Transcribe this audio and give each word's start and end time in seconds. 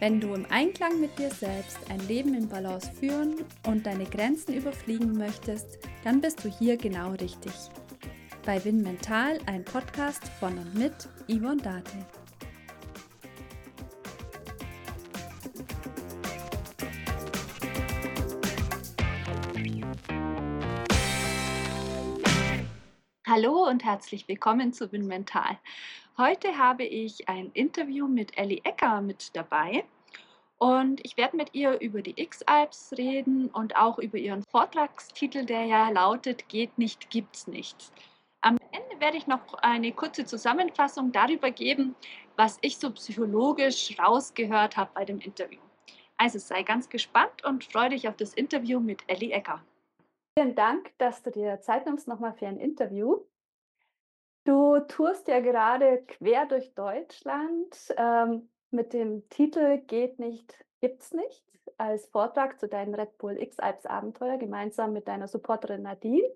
Wenn 0.00 0.20
du 0.20 0.32
im 0.32 0.46
Einklang 0.48 1.00
mit 1.00 1.18
dir 1.18 1.30
selbst 1.30 1.78
ein 1.90 2.00
Leben 2.08 2.32
in 2.32 2.48
Balance 2.48 2.90
führen 2.98 3.44
und 3.66 3.84
deine 3.84 4.04
Grenzen 4.04 4.54
überfliegen 4.54 5.18
möchtest, 5.18 5.78
dann 6.02 6.20
bist 6.20 6.42
du 6.44 6.48
hier 6.48 6.76
genau 6.76 7.10
richtig. 7.10 7.52
Bei 8.46 8.64
Win 8.64 8.82
Mental, 8.82 9.38
ein 9.44 9.64
Podcast 9.64 10.22
von 10.40 10.56
und 10.56 10.74
mit 10.74 10.94
Yvonne 11.28 11.60
Date. 11.60 12.17
Hallo 23.38 23.68
und 23.68 23.84
herzlich 23.84 24.26
willkommen 24.26 24.72
zu 24.72 24.90
Win 24.90 25.06
Mental. 25.06 25.60
Heute 26.16 26.58
habe 26.58 26.82
ich 26.82 27.28
ein 27.28 27.52
Interview 27.52 28.08
mit 28.08 28.36
Ellie 28.36 28.60
Ecker 28.64 29.00
mit 29.00 29.36
dabei 29.36 29.84
und 30.58 31.00
ich 31.04 31.16
werde 31.16 31.36
mit 31.36 31.54
ihr 31.54 31.80
über 31.80 32.02
die 32.02 32.20
X-Alps 32.20 32.94
reden 32.98 33.46
und 33.50 33.76
auch 33.76 34.00
über 34.00 34.18
ihren 34.18 34.42
Vortragstitel, 34.42 35.44
der 35.44 35.66
ja 35.66 35.88
lautet 35.90 36.48
Geht 36.48 36.78
nicht, 36.78 37.10
gibt's 37.10 37.46
nicht. 37.46 37.76
Am 38.40 38.58
Ende 38.72 39.00
werde 39.00 39.18
ich 39.18 39.28
noch 39.28 39.54
eine 39.62 39.92
kurze 39.92 40.24
Zusammenfassung 40.24 41.12
darüber 41.12 41.52
geben, 41.52 41.94
was 42.34 42.58
ich 42.60 42.76
so 42.78 42.90
psychologisch 42.90 43.96
rausgehört 44.00 44.76
habe 44.76 44.90
bei 44.94 45.04
dem 45.04 45.20
Interview. 45.20 45.60
Also 46.16 46.40
sei 46.40 46.64
ganz 46.64 46.88
gespannt 46.88 47.44
und 47.44 47.62
freue 47.62 47.90
dich 47.90 48.08
auf 48.08 48.16
das 48.16 48.34
Interview 48.34 48.80
mit 48.80 49.04
Ellie 49.06 49.30
Ecker. 49.30 49.62
Vielen 50.38 50.54
Dank, 50.54 50.96
dass 50.98 51.20
du 51.24 51.32
dir 51.32 51.60
Zeit 51.62 51.84
nimmst 51.84 52.06
nochmal 52.06 52.32
für 52.32 52.46
ein 52.46 52.60
Interview. 52.60 53.24
Du 54.44 54.78
tourst 54.86 55.26
ja 55.26 55.40
gerade 55.40 56.04
quer 56.06 56.46
durch 56.46 56.72
Deutschland 56.74 57.92
ähm, 57.96 58.48
mit 58.70 58.92
dem 58.92 59.28
Titel 59.30 59.78
Geht 59.78 60.20
nicht, 60.20 60.64
gibt's 60.80 61.12
nicht 61.12 61.42
als 61.76 62.06
Vortrag 62.06 62.60
zu 62.60 62.68
deinem 62.68 62.94
Red 62.94 63.18
Bull 63.18 63.36
X 63.36 63.58
Alps 63.58 63.84
Abenteuer 63.84 64.38
gemeinsam 64.38 64.92
mit 64.92 65.08
deiner 65.08 65.26
Supporterin 65.26 65.82
Nadine. 65.82 66.32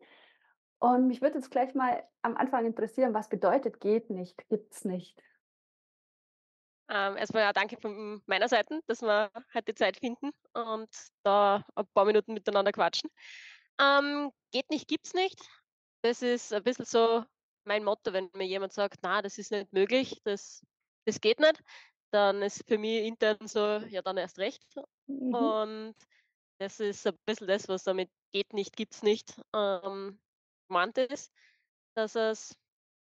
Und 0.81 1.07
mich 1.07 1.23
würde 1.23 1.39
jetzt 1.39 1.53
gleich 1.53 1.73
mal 1.77 2.03
am 2.23 2.37
Anfang 2.37 2.67
interessieren, 2.67 3.15
was 3.15 3.29
bedeutet 3.29 3.79
geht 3.79 4.11
nicht, 4.11 4.49
gibt's 4.49 4.85
nicht? 4.85 5.23
Ähm, 6.89 7.17
erstmal 7.17 7.45
ja, 7.45 7.53
danke 7.53 7.77
von 7.81 8.21
meiner 8.27 8.49
Seite, 8.49 8.81
dass 8.89 9.01
wir 9.01 9.31
heute 9.55 9.77
Zeit 9.77 9.97
finden 9.97 10.33
und 10.55 10.91
da 11.23 11.65
ein 11.77 11.87
paar 11.95 12.05
Minuten 12.05 12.35
miteinander 12.35 12.73
quatschen. 12.73 13.09
Ähm, 13.81 14.31
geht 14.53 14.71
nicht, 14.71 14.89
gibt's 14.89 15.15
nicht. 15.15 15.41
Das 16.03 16.23
ist 16.23 16.53
ein 16.53 16.63
bisschen 16.63 16.85
so 16.85 17.25
mein 17.65 17.85
Motto, 17.85 18.13
wenn 18.13 18.31
mir 18.35 18.47
jemand 18.47 18.73
sagt, 18.73 18.99
na, 19.03 19.23
das 19.23 19.39
ist 19.39 19.53
nicht 19.53 19.73
möglich, 19.73 20.21
das, 20.25 20.65
das 21.07 21.21
geht 21.21 21.39
nicht, 21.39 21.63
dann 22.13 22.43
ist 22.43 22.65
für 22.67 22.79
mich 22.79 23.05
intern 23.05 23.47
so, 23.47 23.79
ja, 23.89 24.03
dann 24.03 24.17
erst 24.17 24.39
recht. 24.39 24.65
Mhm. 25.07 25.35
Und 25.35 25.95
das 26.59 26.81
ist 26.81 27.07
ein 27.07 27.17
bisschen 27.27 27.47
das, 27.47 27.69
was 27.69 27.85
damit 27.85 28.11
geht 28.33 28.53
nicht, 28.53 28.77
gibt's 28.77 29.03
nicht 29.03 29.41
ähm, 29.55 30.21
gemeint 30.69 30.99
ist, 30.99 31.33
dass 31.95 32.15
es 32.15 32.57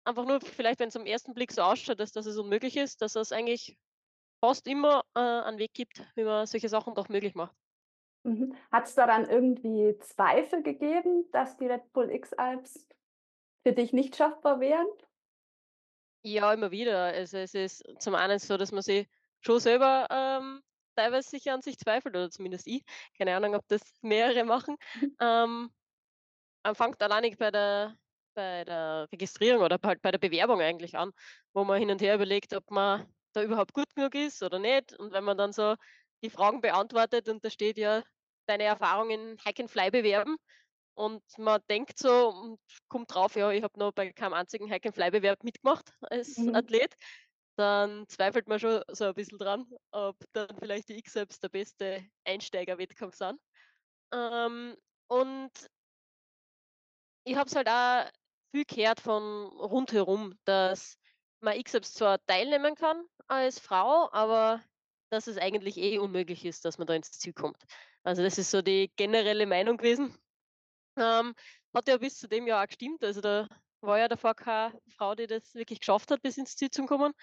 einfach 0.04 0.26
nur 0.26 0.42
vielleicht, 0.42 0.80
wenn 0.80 0.90
es 0.90 0.96
am 0.96 1.06
ersten 1.06 1.34
Blick 1.34 1.52
so 1.52 1.62
ausschaut, 1.62 2.00
dass, 2.00 2.12
dass 2.12 2.26
es 2.26 2.38
unmöglich 2.38 2.76
ist, 2.78 3.02
dass 3.02 3.16
es 3.16 3.32
eigentlich 3.32 3.78
fast 4.44 4.68
immer 4.68 5.04
äh, 5.16 5.20
einen 5.20 5.60
Weg 5.60 5.74
gibt, 5.74 6.04
wie 6.16 6.24
man 6.24 6.48
solche 6.48 6.70
Sachen 6.70 6.96
doch 6.96 7.10
möglich 7.10 7.36
macht. 7.36 7.56
Mhm. 8.24 8.56
Hat 8.72 8.86
es 8.88 8.96
daran 8.96 9.28
irgendwie 9.28 9.98
Zweifel 10.00 10.62
gegeben, 10.64 11.26
dass 11.32 11.58
die 11.58 11.68
Red 11.68 11.92
Bull 11.94 12.12
X 12.12 12.34
Alps 12.34 12.88
für 13.64 13.74
dich 13.74 13.94
nicht 13.94 14.16
schaffbar 14.16 14.60
wären? 14.60 14.88
Ja, 16.24 16.54
immer 16.54 16.70
wieder. 16.72 17.06
Also 17.06 17.38
es 17.38 17.54
ist 17.56 17.84
zum 18.00 18.14
einen 18.16 18.38
so, 18.38 18.58
dass 18.58 18.72
man 18.72 18.84
sich 18.84 19.08
schon 19.42 19.60
selber 19.60 20.08
ähm, 20.12 20.62
teilweise 20.96 21.30
sicher 21.30 21.54
an 21.54 21.62
sich 21.62 21.80
zweifelt, 21.80 22.16
oder 22.16 22.30
zumindest 22.30 22.68
ich. 22.68 22.84
Keine 23.18 23.36
Ahnung, 23.36 23.56
ob 23.56 23.68
das 23.68 23.82
mehrere 24.02 24.44
machen. 24.44 24.78
Ähm, 25.20 25.72
man 26.64 26.76
fängt 26.76 27.02
alleinig 27.02 27.38
bei 27.38 27.52
der, 27.52 27.98
bei 28.36 28.64
der 28.66 29.08
Registrierung 29.12 29.64
oder 29.64 29.80
halt 29.84 30.02
bei 30.02 30.12
der 30.12 30.20
Bewerbung 30.20 30.62
eigentlich 30.62 30.98
an, 30.98 31.12
wo 31.54 31.64
man 31.64 31.80
hin 31.80 31.92
und 31.92 32.02
her 32.02 32.16
überlegt, 32.16 32.54
ob 32.54 32.70
man 32.72 33.08
da 33.34 33.44
überhaupt 33.44 33.74
gut 33.74 33.94
genug 33.96 34.14
ist 34.16 34.44
oder 34.44 34.60
nicht. 34.60 34.94
Und 35.00 35.14
wenn 35.14 35.24
man 35.24 35.38
dann 35.38 35.54
so 35.54 35.76
die 36.24 36.30
Fragen 36.30 36.62
beantwortet 36.62 37.30
und 37.30 37.44
da 37.44 37.50
steht 37.50 37.78
ja 37.80 38.04
deine 38.52 38.64
Erfahrungen 38.66 39.32
in 39.32 39.38
Hack 39.40 39.60
and 39.60 39.70
Fly 39.72 39.90
bewerben 39.92 40.38
und 40.96 41.24
man 41.38 41.62
denkt 41.70 41.98
so 41.98 42.30
und 42.30 42.60
kommt 42.90 43.14
drauf, 43.14 43.36
ja, 43.36 43.50
ich 43.52 43.64
habe 43.64 43.80
noch 43.80 43.92
bei 43.92 44.12
keinem 44.12 44.34
einzigen 44.34 44.70
Hack 44.70 44.86
and 44.86 44.96
Fly 44.96 45.12
Bewerb 45.12 45.44
mitgemacht 45.44 45.92
als 46.02 46.38
mhm. 46.38 46.54
Athlet, 46.54 46.96
dann 47.58 48.08
zweifelt 48.08 48.48
man 48.48 48.60
schon 48.60 48.84
so 48.90 49.06
ein 49.06 49.14
bisschen 49.14 49.38
dran, 49.38 49.66
ob 49.92 50.18
dann 50.34 50.56
vielleicht 50.60 50.90
die 50.90 50.98
X-Apps 50.98 51.40
der 51.40 51.50
beste 51.50 52.06
Einsteigerwettkampf 52.26 53.16
sind. 53.16 53.40
Ähm, 54.14 54.76
und 55.08 55.52
ich 57.24 57.36
habe 57.36 57.48
es 57.48 57.56
halt 57.56 57.70
auch 57.70 58.10
viel 58.54 58.66
gehört 58.66 59.00
von 59.00 59.48
rundherum, 59.48 60.38
dass 60.46 60.98
man 61.42 61.58
X-Apps 61.58 61.94
zwar 61.94 62.24
teilnehmen 62.26 62.76
kann 62.76 63.06
als 63.28 63.60
Frau, 63.60 64.10
aber 64.12 64.62
dass 65.10 65.28
es 65.28 65.38
eigentlich 65.38 65.78
eh 65.78 65.98
unmöglich 66.00 66.46
ist, 66.46 66.66
dass 66.66 66.78
man 66.78 66.88
da 66.88 66.94
ins 66.94 67.12
Ziel 67.12 67.34
kommt. 67.34 67.62
Also 68.04 68.24
das 68.24 68.38
ist 68.38 68.52
so 68.52 68.62
die 68.62 68.92
generelle 68.96 69.46
Meinung 69.46 69.78
gewesen. 69.78 70.16
Ähm, 70.98 71.34
hat 71.74 71.88
ja 71.88 71.98
bis 71.98 72.18
zu 72.18 72.28
dem 72.28 72.48
Jahr 72.48 72.64
auch 72.64 72.68
gestimmt. 72.68 73.04
Also 73.04 73.22
da 73.22 73.48
war 73.82 74.00
ja 74.00 74.08
davor 74.08 74.36
keine 74.36 74.80
Frau, 74.98 75.16
die 75.16 75.28
das 75.28 75.54
wirklich 75.56 75.80
geschafft 75.80 76.12
hat, 76.12 76.22
bis 76.22 76.38
ins 76.38 76.56
Ziel 76.56 76.70
zu 76.70 76.86
kommen. 76.86 77.14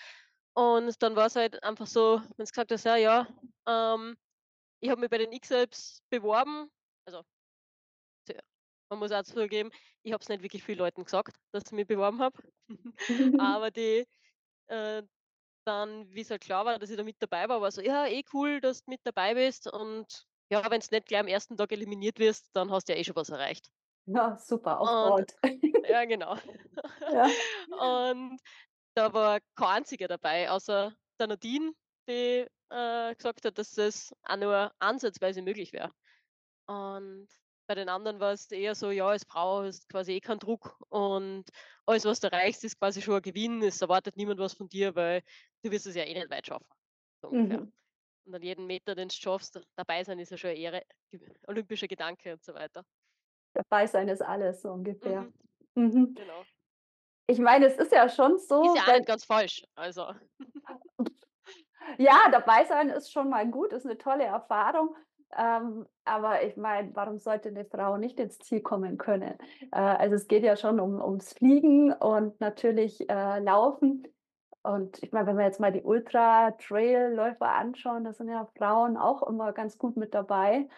Und 0.54 1.02
dann 1.02 1.16
war 1.16 1.26
es 1.26 1.36
halt 1.36 1.62
einfach 1.62 1.86
so, 1.86 2.20
wenn 2.36 2.44
es 2.44 2.52
gesagt 2.52 2.72
hast, 2.72 2.84
ja, 2.84 2.96
ja, 2.96 3.28
ähm, 3.66 4.16
ich 4.80 4.90
habe 4.90 5.00
mich 5.00 5.10
bei 5.10 5.18
den 5.18 5.32
X-Apps 5.32 6.02
beworben. 6.10 6.70
Also 7.06 7.22
man 8.90 8.98
muss 8.98 9.12
auch 9.12 9.22
zugeben, 9.22 9.70
ich 10.02 10.12
habe 10.12 10.22
es 10.22 10.28
nicht 10.28 10.42
wirklich 10.42 10.62
vielen 10.62 10.78
Leuten 10.78 11.04
gesagt, 11.04 11.36
dass 11.52 11.64
ich 11.66 11.72
mich 11.72 11.86
beworben 11.86 12.20
habe. 12.20 12.38
Aber 13.40 13.70
die 13.70 14.06
äh, 14.68 15.02
dann, 15.64 16.12
wie 16.14 16.22
es 16.22 16.30
halt 16.30 16.40
klar 16.40 16.64
war, 16.64 16.78
dass 16.78 16.90
ich 16.90 16.96
da 16.96 17.04
mit 17.04 17.16
dabei 17.20 17.48
war, 17.48 17.60
war 17.60 17.70
so, 17.70 17.82
ja, 17.82 18.06
eh 18.06 18.24
cool, 18.32 18.60
dass 18.60 18.84
du 18.84 18.90
mit 18.90 19.00
dabei 19.04 19.34
bist. 19.34 19.70
Und 19.70 20.26
ja, 20.50 20.70
wenn 20.70 20.80
es 20.80 20.90
nicht 20.90 21.06
gleich 21.06 21.20
am 21.20 21.28
ersten 21.28 21.56
Tag 21.56 21.72
eliminiert 21.72 22.18
wirst, 22.18 22.48
dann 22.54 22.70
hast 22.70 22.88
du 22.88 22.92
ja 22.92 22.98
eh 22.98 23.04
schon 23.04 23.16
was 23.16 23.28
erreicht. 23.28 23.70
Ja, 24.06 24.36
super, 24.38 24.80
aufgebaut. 24.80 25.34
ja, 25.88 26.04
genau. 26.06 26.36
Ja. 27.12 27.28
Und 27.78 28.40
da 28.94 29.12
war 29.12 29.40
kein 29.54 29.68
einziger 29.68 30.08
dabei, 30.08 30.50
außer 30.50 30.94
der 31.20 31.26
Nadine, 31.26 31.72
die 32.08 32.46
äh, 32.70 33.14
gesagt 33.14 33.44
hat, 33.44 33.58
dass 33.58 33.72
das 33.72 34.14
auch 34.22 34.36
nur 34.36 34.72
ansatzweise 34.78 35.42
möglich 35.42 35.72
wäre. 35.72 35.92
Und 36.66 37.28
bei 37.66 37.74
den 37.74 37.90
anderen 37.90 38.18
war 38.18 38.32
es 38.32 38.50
eher 38.50 38.74
so, 38.74 38.90
ja, 38.90 39.06
als 39.06 39.24
Frau 39.24 39.62
hast 39.62 39.88
quasi 39.90 40.12
eh 40.12 40.20
keinen 40.20 40.38
Druck 40.38 40.80
und 40.88 41.44
alles, 41.84 42.06
was 42.06 42.20
du 42.20 42.28
erreichst, 42.28 42.64
ist 42.64 42.78
quasi 42.78 43.02
schon 43.02 43.16
ein 43.16 43.22
Gewinn. 43.22 43.62
Es 43.62 43.82
erwartet 43.82 44.16
niemand 44.16 44.40
was 44.40 44.54
von 44.54 44.68
dir, 44.68 44.94
weil 44.94 45.22
du 45.62 45.70
wirst 45.70 45.86
es 45.86 45.94
ja 45.94 46.04
eh 46.04 46.14
nicht 46.14 46.30
weit 46.30 46.46
schaffen. 46.46 46.66
So 47.20 47.30
mhm. 47.30 47.72
Und 48.28 48.34
an 48.34 48.42
jedem 48.42 48.66
Meter, 48.66 48.94
den 48.94 49.08
du 49.08 49.14
schaffst, 49.14 49.58
dabei 49.74 50.04
sein 50.04 50.18
ist 50.18 50.30
ja 50.30 50.36
schon 50.36 50.50
ein 50.50 50.56
Ehre, 50.56 50.82
olympischer 51.46 51.88
Gedanke 51.88 52.34
und 52.34 52.44
so 52.44 52.52
weiter. 52.52 52.84
Dabei 53.54 53.86
sein 53.86 54.08
ist 54.08 54.20
alles, 54.20 54.60
so 54.60 54.70
ungefähr. 54.70 55.22
Mhm. 55.74 55.84
Mhm. 55.86 56.14
Genau. 56.14 56.42
Ich 57.26 57.38
meine, 57.38 57.66
es 57.66 57.78
ist 57.78 57.90
ja 57.90 58.06
schon 58.10 58.38
so. 58.38 58.74
Ist 58.74 58.76
ja 58.76 58.92
auch 58.92 58.98
nicht 58.98 59.06
ganz 59.06 59.24
falsch. 59.24 59.64
Also. 59.74 60.12
ja, 61.96 62.30
dabei 62.30 62.66
sein 62.66 62.90
ist 62.90 63.10
schon 63.10 63.30
mal 63.30 63.48
gut, 63.50 63.72
ist 63.72 63.86
eine 63.86 63.96
tolle 63.96 64.24
Erfahrung. 64.24 64.94
Ähm, 65.34 65.86
aber 66.04 66.42
ich 66.42 66.56
meine, 66.58 66.94
warum 66.94 67.18
sollte 67.18 67.48
eine 67.48 67.64
Frau 67.64 67.96
nicht 67.96 68.20
ins 68.20 68.38
Ziel 68.40 68.60
kommen 68.60 68.98
können? 68.98 69.38
Äh, 69.72 69.78
also 69.78 70.16
es 70.16 70.28
geht 70.28 70.42
ja 70.42 70.56
schon 70.56 70.80
um, 70.80 71.00
ums 71.00 71.32
Fliegen 71.32 71.94
und 71.94 72.38
natürlich 72.42 73.08
äh, 73.08 73.38
Laufen. 73.38 74.06
Und 74.68 75.02
ich 75.02 75.12
meine, 75.12 75.26
wenn 75.26 75.38
wir 75.38 75.46
jetzt 75.46 75.60
mal 75.60 75.72
die 75.72 75.82
Ultra-Trail-Läufer 75.82 77.48
anschauen, 77.48 78.04
da 78.04 78.12
sind 78.12 78.28
ja 78.28 78.46
Frauen 78.54 78.98
auch 78.98 79.22
immer 79.22 79.54
ganz 79.54 79.78
gut 79.78 79.96
mit 79.96 80.12
dabei. 80.12 80.68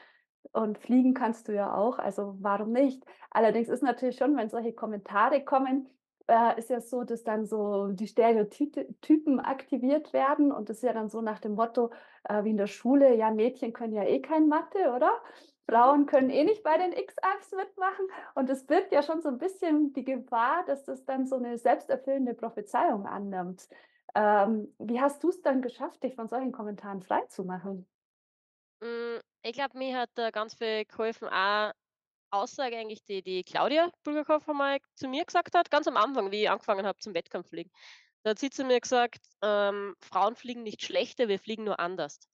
Und 0.52 0.78
fliegen 0.78 1.12
kannst 1.12 1.48
du 1.48 1.54
ja 1.54 1.74
auch, 1.74 1.98
also 1.98 2.36
warum 2.38 2.70
nicht? 2.70 3.04
Allerdings 3.30 3.68
ist 3.68 3.82
natürlich 3.82 4.16
schon, 4.16 4.36
wenn 4.36 4.48
solche 4.48 4.72
Kommentare 4.72 5.44
kommen, 5.44 5.88
äh, 6.28 6.56
ist 6.56 6.70
ja 6.70 6.80
so, 6.80 7.02
dass 7.02 7.24
dann 7.24 7.46
so 7.46 7.88
die 7.88 8.06
Stereotypen 8.06 9.40
aktiviert 9.40 10.12
werden 10.12 10.52
und 10.52 10.68
das 10.68 10.78
ist 10.78 10.82
ja 10.84 10.92
dann 10.92 11.08
so 11.08 11.20
nach 11.20 11.40
dem 11.40 11.54
Motto 11.56 11.90
äh, 12.24 12.44
wie 12.44 12.50
in 12.50 12.56
der 12.56 12.68
Schule, 12.68 13.16
ja, 13.16 13.32
Mädchen 13.32 13.72
können 13.72 13.92
ja 13.92 14.04
eh 14.04 14.20
kein 14.20 14.46
Mathe, 14.46 14.92
oder? 14.94 15.10
Frauen 15.70 16.06
können 16.06 16.30
eh 16.30 16.44
nicht 16.44 16.62
bei 16.64 16.76
den 16.78 16.92
X-Apps 16.92 17.52
mitmachen 17.52 18.06
und 18.34 18.50
es 18.50 18.66
birgt 18.66 18.92
ja 18.92 19.02
schon 19.02 19.20
so 19.22 19.28
ein 19.28 19.38
bisschen 19.38 19.92
die 19.92 20.04
Gefahr, 20.04 20.64
dass 20.64 20.84
das 20.84 21.04
dann 21.04 21.26
so 21.26 21.36
eine 21.36 21.58
selbsterfüllende 21.58 22.34
Prophezeiung 22.34 23.06
annimmt. 23.06 23.68
Ähm, 24.14 24.74
wie 24.78 25.00
hast 25.00 25.22
du 25.22 25.28
es 25.28 25.42
dann 25.42 25.62
geschafft, 25.62 26.02
dich 26.02 26.16
von 26.16 26.28
solchen 26.28 26.52
Kommentaren 26.52 27.02
freizumachen? 27.02 27.86
Mm, 28.82 29.18
ich 29.42 29.52
glaube, 29.52 29.78
mir 29.78 29.98
hat 29.98 30.10
da 30.14 30.30
ganz 30.30 30.54
viel 30.54 30.84
geholfen, 30.84 31.28
auch 31.28 31.72
Aussage 32.30 32.76
eigentlich, 32.78 33.04
die 33.04 33.22
die 33.22 33.44
Claudia 33.44 33.90
Bulgakov 34.04 34.48
einmal 34.48 34.80
zu 34.96 35.08
mir 35.08 35.24
gesagt 35.26 35.54
hat, 35.56 35.70
ganz 35.72 35.88
am 35.88 35.96
Anfang, 35.98 36.32
wie 36.32 36.44
ich 36.44 36.50
angefangen 36.50 36.86
habe 36.86 36.98
zum 37.00 37.14
Wettkampffliegen. 37.14 37.72
Da 38.24 38.32
hat 38.32 38.40
sie 38.40 38.50
zu 38.50 38.64
mir 38.64 38.80
gesagt, 38.80 39.20
ähm: 39.42 39.96
„Frauen 40.02 40.36
fliegen 40.36 40.64
nicht 40.64 40.84
schlechter, 40.84 41.28
wir 41.28 41.40
fliegen 41.40 41.64
nur 41.64 41.80
anders.“ 41.80 42.29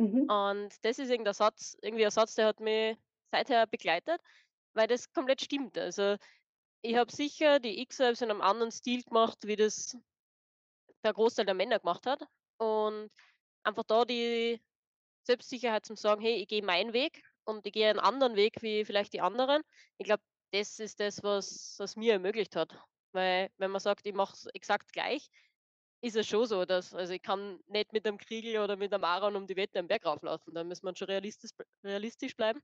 Mhm. 0.00 0.30
Und 0.30 0.84
das 0.84 0.98
ist 0.98 1.10
irgend 1.10 1.28
'n 1.28 1.34
Satz 1.34 1.76
irgendwie 1.82 2.04
ein 2.06 2.10
Satz, 2.10 2.34
der 2.36 2.46
hat 2.48 2.60
mich 2.60 2.96
seither 3.32 3.66
begleitet, 3.66 4.20
weil 4.74 4.86
das 4.88 5.12
komplett 5.12 5.42
stimmt. 5.42 5.78
Also, 5.78 6.16
ich 6.82 6.96
habe 6.96 7.12
sicher 7.12 7.60
die 7.60 7.80
X-Ups 7.82 8.22
in 8.22 8.30
einem 8.30 8.42
anderen 8.42 8.72
Stil 8.72 9.02
gemacht, 9.04 9.38
wie 9.46 9.56
das 9.56 9.96
der 11.04 11.12
Großteil 11.12 11.46
der 11.46 11.54
Männer 11.54 11.78
gemacht 11.78 12.06
hat 12.06 12.22
und 12.58 13.10
einfach 13.64 13.84
da 13.84 14.04
die 14.04 14.62
Selbstsicherheit 15.26 15.86
zum 15.86 15.96
sagen: 15.96 16.22
„Hey, 16.22 16.36
ich 16.36 16.48
gehe 16.48 16.62
meinen 16.64 16.92
Weg 16.94 17.22
und 17.44 17.66
ich 17.66 17.72
gehe 17.74 17.90
einen 17.90 18.00
anderen 18.00 18.36
Weg 18.36 18.62
wie 18.62 18.84
vielleicht 18.84 19.12
die 19.14 19.20
anderen.“ 19.22 19.62
Ich 19.98 20.06
glaube, 20.06 20.24
das 20.52 20.78
ist 20.80 21.00
das, 21.00 21.22
was 21.22 21.76
was 21.78 21.96
mir 21.96 22.14
ermöglicht 22.14 22.56
hat. 22.56 22.78
Weil 23.12 23.50
wenn 23.58 23.70
man 23.72 23.80
sagt, 23.80 24.06
ich 24.06 24.14
mache 24.14 24.34
es 24.34 24.46
exakt 24.54 24.92
gleich, 24.92 25.28
ist 26.02 26.16
es 26.16 26.26
schon 26.28 26.46
so, 26.46 26.64
dass 26.64 26.94
also, 26.94 27.12
ich 27.14 27.22
kann 27.22 27.60
nicht 27.66 27.92
mit 27.92 28.06
einem 28.06 28.18
Kriegel 28.18 28.58
oder 28.62 28.76
mit 28.76 28.92
einem 28.94 29.04
Aaron 29.04 29.36
um 29.36 29.46
die 29.46 29.56
Wette 29.56 29.78
einen 29.78 29.88
Berg 29.88 30.06
rauflaufen. 30.06 30.54
Da 30.54 30.64
muss 30.64 30.82
man 30.82 30.96
schon 30.96 31.08
realistisch 31.08 31.50
realistisch 31.84 32.34
bleiben. 32.36 32.60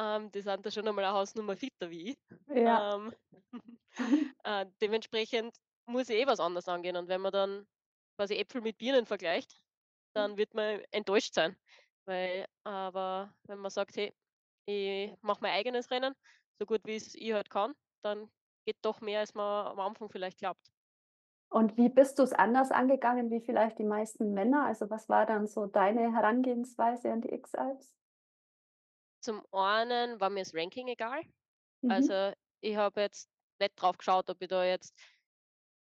Ähm, 0.00 0.30
die 0.32 0.42
sind 0.42 0.66
da 0.66 0.70
schon 0.70 0.88
einmal 0.88 1.04
eine 1.04 1.14
Hausnummer 1.14 1.56
fitter 1.56 1.90
wie 1.90 2.10
ich. 2.12 2.16
Ja. 2.48 2.84
Ähm, 2.94 3.14
äh, 4.44 4.66
dementsprechend 4.80 5.56
muss 5.86 6.08
ich 6.10 6.16
eh 6.22 6.26
was 6.26 6.40
anderes 6.40 6.68
angehen 6.68 6.96
und 6.96 7.08
wenn 7.08 7.20
man 7.20 7.32
dann 7.32 7.66
quasi 8.18 8.36
Äpfel 8.36 8.60
mit 8.62 8.78
Birnen 8.78 9.06
vergleicht, 9.06 9.60
dann 10.14 10.36
wird 10.38 10.54
man 10.54 10.82
enttäuscht 10.92 11.34
sein. 11.34 11.56
Weil 12.06 12.46
aber 12.64 13.36
wenn 13.44 13.58
man 13.60 13.70
sagt: 13.70 13.96
„Hey, 13.96 14.14
ich 14.66 15.22
mache 15.22 15.40
mein 15.42 15.52
eigenes 15.54 15.90
Rennen, 15.90 16.14
so 16.60 16.66
gut 16.66 16.82
wie 16.86 16.96
es 16.96 17.14
ich 17.14 17.32
halt 17.32 17.50
kann“, 17.50 17.74
dann 18.02 18.30
geht 18.66 18.78
doch 18.82 19.00
mehr, 19.00 19.20
als 19.20 19.34
man 19.34 19.66
am 19.68 19.80
Anfang 19.80 20.10
vielleicht 20.10 20.38
glaubt. 20.38 20.70
Und 21.50 21.76
wie 21.76 21.90
bist 21.90 22.18
du's 22.18 22.32
anders 22.32 22.70
angegangen 22.70 23.30
wie 23.30 23.40
vielleicht 23.42 23.78
die 23.78 23.84
meisten 23.84 24.32
Männer? 24.32 24.64
Also, 24.64 24.88
was 24.90 25.08
war 25.10 25.26
dann 25.26 25.46
so 25.46 25.66
deine 25.66 26.12
Herangehensweise 26.14 27.10
an 27.12 27.20
die 27.20 27.32
X-Alps? 27.32 27.94
Zum 29.20 29.44
einen 29.52 30.20
war 30.20 30.30
mir 30.30 30.40
das 30.42 30.54
Ranking 30.54 30.88
egal. 30.88 31.22
Mhm. 31.82 32.08
Also, 32.08 32.32
ich 32.60 32.76
habe 32.76 33.02
jetzt 33.02 33.30
nicht 33.60 33.74
drauf 33.76 33.98
geschaut, 33.98 34.30
ob 34.30 34.42
ich 34.42 34.48
da 34.48 34.64
jetzt, 34.64 34.94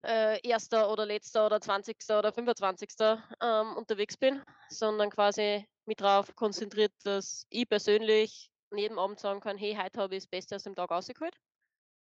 äh, 0.05 0.39
1. 0.47 0.91
oder 0.91 1.07
Letzter 1.07 1.47
oder 1.47 1.61
20. 1.61 2.19
oder 2.19 2.33
25. 2.33 3.23
ähm, 3.43 3.77
unterwegs 3.77 4.17
bin, 4.17 4.43
sondern 4.69 5.11
quasi 5.11 5.67
mich 5.87 5.97
drauf 5.97 6.35
konzentriert, 6.37 6.93
dass 7.05 7.45
ich 7.51 7.69
persönlich 7.69 8.51
an 8.71 8.79
jedem 8.79 8.99
Abend 8.99 9.21
sagen 9.21 9.41
kann: 9.41 9.59
„Hey, 9.59 9.77
heute 9.81 10.01
habe 10.01 10.17
ich 10.17 10.23
das 10.25 10.29
Beste 10.31 10.57
aus 10.57 10.63
dem 10.65 10.75
Tag 10.75 10.91
rausgeholt.“ 10.91 11.37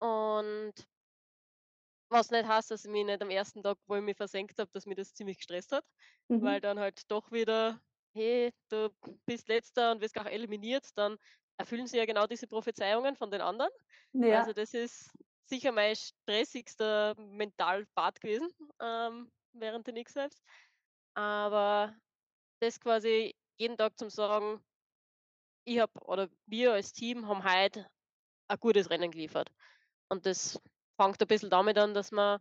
Und 0.00 0.74
was 2.12 2.30
nicht 2.30 2.46
heißt, 2.46 2.70
dass 2.70 2.84
ich 2.84 2.90
mich 2.90 3.04
nicht 3.04 3.22
am 3.22 3.30
ersten 3.30 3.62
Tag, 3.62 3.78
wo 3.86 3.96
ich 3.96 4.02
mich 4.02 4.16
versenkt 4.16 4.58
habe, 4.58 4.70
dass 4.72 4.86
mich 4.86 4.96
das 4.96 5.14
ziemlich 5.14 5.38
gestresst 5.38 5.72
hat, 5.72 5.84
weil 6.40 6.60
Mhm. 6.60 6.62
dann 6.62 6.78
halt 6.78 7.10
doch 7.10 7.32
wieder: 7.32 7.80
„Hey, 8.14 8.52
du 8.70 8.90
bist 9.26 9.48
Letzter 9.48 9.92
und 9.92 10.00
wirst 10.00 10.14
gleich 10.14 10.26
eliminiert“, 10.26 10.86
dann 10.96 11.18
erfüllen 11.58 11.86
sie 11.86 11.98
ja 11.98 12.04
genau 12.06 12.26
diese 12.26 12.46
Prophezeiungen 12.48 13.16
von 13.16 13.30
den 13.30 13.40
anderen. 13.40 13.70
Also, 14.28 14.52
Ja. 14.52 14.54
das 14.54 14.74
ist 14.74 15.10
sicher 15.46 15.72
mein 15.72 15.96
stressigster 15.96 17.14
Mentalpart 17.18 18.20
gewesen, 18.20 18.50
ähm, 18.80 19.30
während 19.52 19.86
den 19.86 19.96
X-Games. 19.96 20.42
Aber 21.14 21.96
das 22.60 22.80
quasi 22.80 23.34
jeden 23.58 23.76
Tag 23.78 23.98
zum 23.98 24.10
sagen: 24.10 24.62
„Ich 25.64 25.78
habe 25.80 25.92
oder 26.04 26.28
wir 26.46 26.72
als 26.72 26.92
Team 26.92 27.26
haben 27.26 27.42
heute 27.44 27.88
ein 28.48 28.58
gutes 28.60 28.90
Rennen 28.90 29.10
geliefert.“ 29.12 29.52
Und 30.10 30.26
das 30.26 30.60
fängt 30.96 31.20
ein 31.20 31.28
bisschen 31.28 31.50
damit 31.50 31.78
an, 31.78 31.94
dass 31.94 32.10
man 32.12 32.40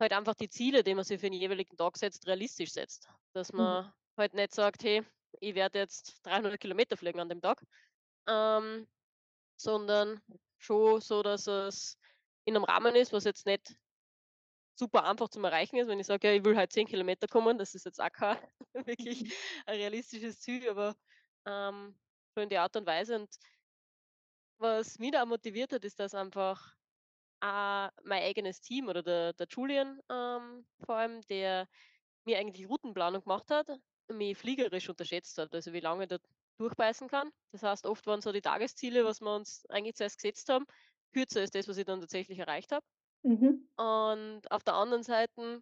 halt 0.00 0.12
einfach 0.12 0.34
die 0.34 0.48
Ziele, 0.50 0.84
die 0.84 0.94
man 0.94 1.04
sich 1.04 1.20
für 1.20 1.30
den 1.30 1.40
jeweiligen 1.40 1.76
Tag 1.76 1.96
setzt, 1.98 2.26
realistisch 2.26 2.72
setzt. 2.72 3.08
Dass 3.34 3.52
Mhm. 3.56 3.78
man 3.78 3.92
halt 4.18 4.34
nicht 4.34 4.54
sagt: 4.54 4.84
„Hey, 4.84 5.04
ich 5.40 5.54
werde 5.54 5.78
jetzt 5.80 6.20
300 6.26 6.60
Kilometer 6.60 6.96
fliegen 6.96 7.20
an 7.20 7.28
dem 7.30 7.42
Tag“, 7.42 7.62
ähm, 8.28 8.88
sondern 9.58 10.22
schon 10.58 11.00
so, 11.02 11.22
dass 11.22 11.46
es 11.48 11.98
in 12.46 12.56
einem 12.56 12.64
Rahmen 12.64 12.96
ist, 12.96 13.12
was 13.14 13.24
jetzt 13.24 13.46
nicht 13.46 13.76
super 14.74 15.04
einfach 15.04 15.28
zum 15.28 15.44
Erreichen 15.44 15.76
ist. 15.76 15.88
Wenn 15.88 16.00
ich 16.00 16.06
sage: 16.06 16.28
„Ja, 16.28 16.34
ich 16.34 16.44
will 16.44 16.56
halt 16.56 16.72
10 16.72 16.86
Kilometer 16.86 17.26
kommen“, 17.28 17.58
das 17.58 17.74
ist 17.74 17.84
jetzt 17.86 18.00
auch 18.00 18.12
kein 18.12 18.38
wirklich 18.74 19.22
Mhm. 19.22 19.32
ein 19.66 19.76
realistisches 19.76 20.40
Ziel, 20.40 20.68
aber, 20.68 20.96
ähm, 21.46 21.98
so 22.34 22.40
in 22.42 22.48
der 22.48 22.62
Art 22.62 22.76
und 22.76 22.86
Weise. 22.86 23.16
Und 23.16 23.34
was 24.58 24.98
mich 25.00 25.10
da 25.12 25.24
motiviert 25.26 25.72
hat, 25.72 25.84
ist, 25.84 25.98
dass 25.98 26.14
einfach 26.14 26.76
auch 27.40 27.90
mein 28.04 28.22
eigenes 28.22 28.60
Team 28.60 28.88
oder 28.88 29.02
der 29.02 29.32
der 29.34 29.46
Julian, 29.50 30.00
ähm, 30.10 30.66
vor 30.84 30.96
allem, 30.96 31.22
der 31.22 31.68
mir 32.24 32.38
eigentlich 32.38 32.68
Routenplanung 32.68 33.22
gemacht 33.22 33.50
hat, 33.50 33.68
mich 34.08 34.36
fliegerisch 34.38 34.88
unterschätzt 34.88 35.38
hat, 35.38 35.54
also 35.54 35.72
wie 35.72 35.80
lange 35.80 36.04
ich 36.04 36.08
da 36.10 36.18
durchbeißen 36.58 37.08
kann. 37.08 37.30
Das 37.52 37.62
heißt, 37.62 37.86
oft 37.86 38.06
waren 38.06 38.20
so 38.22 38.32
die 38.32 38.40
Tagesziele, 38.42 39.04
was 39.04 39.20
wir 39.20 39.34
uns 39.34 39.64
eigentlich 39.70 39.96
zuerst 39.96 40.18
gesetzt 40.18 40.48
haben, 40.48 40.66
kürzer 41.12 41.40
als 41.40 41.50
das, 41.50 41.68
was 41.68 41.78
ich 41.78 41.84
dann 41.86 42.00
tatsächlich 42.00 42.38
erreicht 42.38 42.72
habe. 42.72 42.84
Mhm. 43.24 43.68
Und 43.76 44.50
auf 44.50 44.64
der 44.64 44.74
anderen 44.74 45.02
Seite 45.02 45.60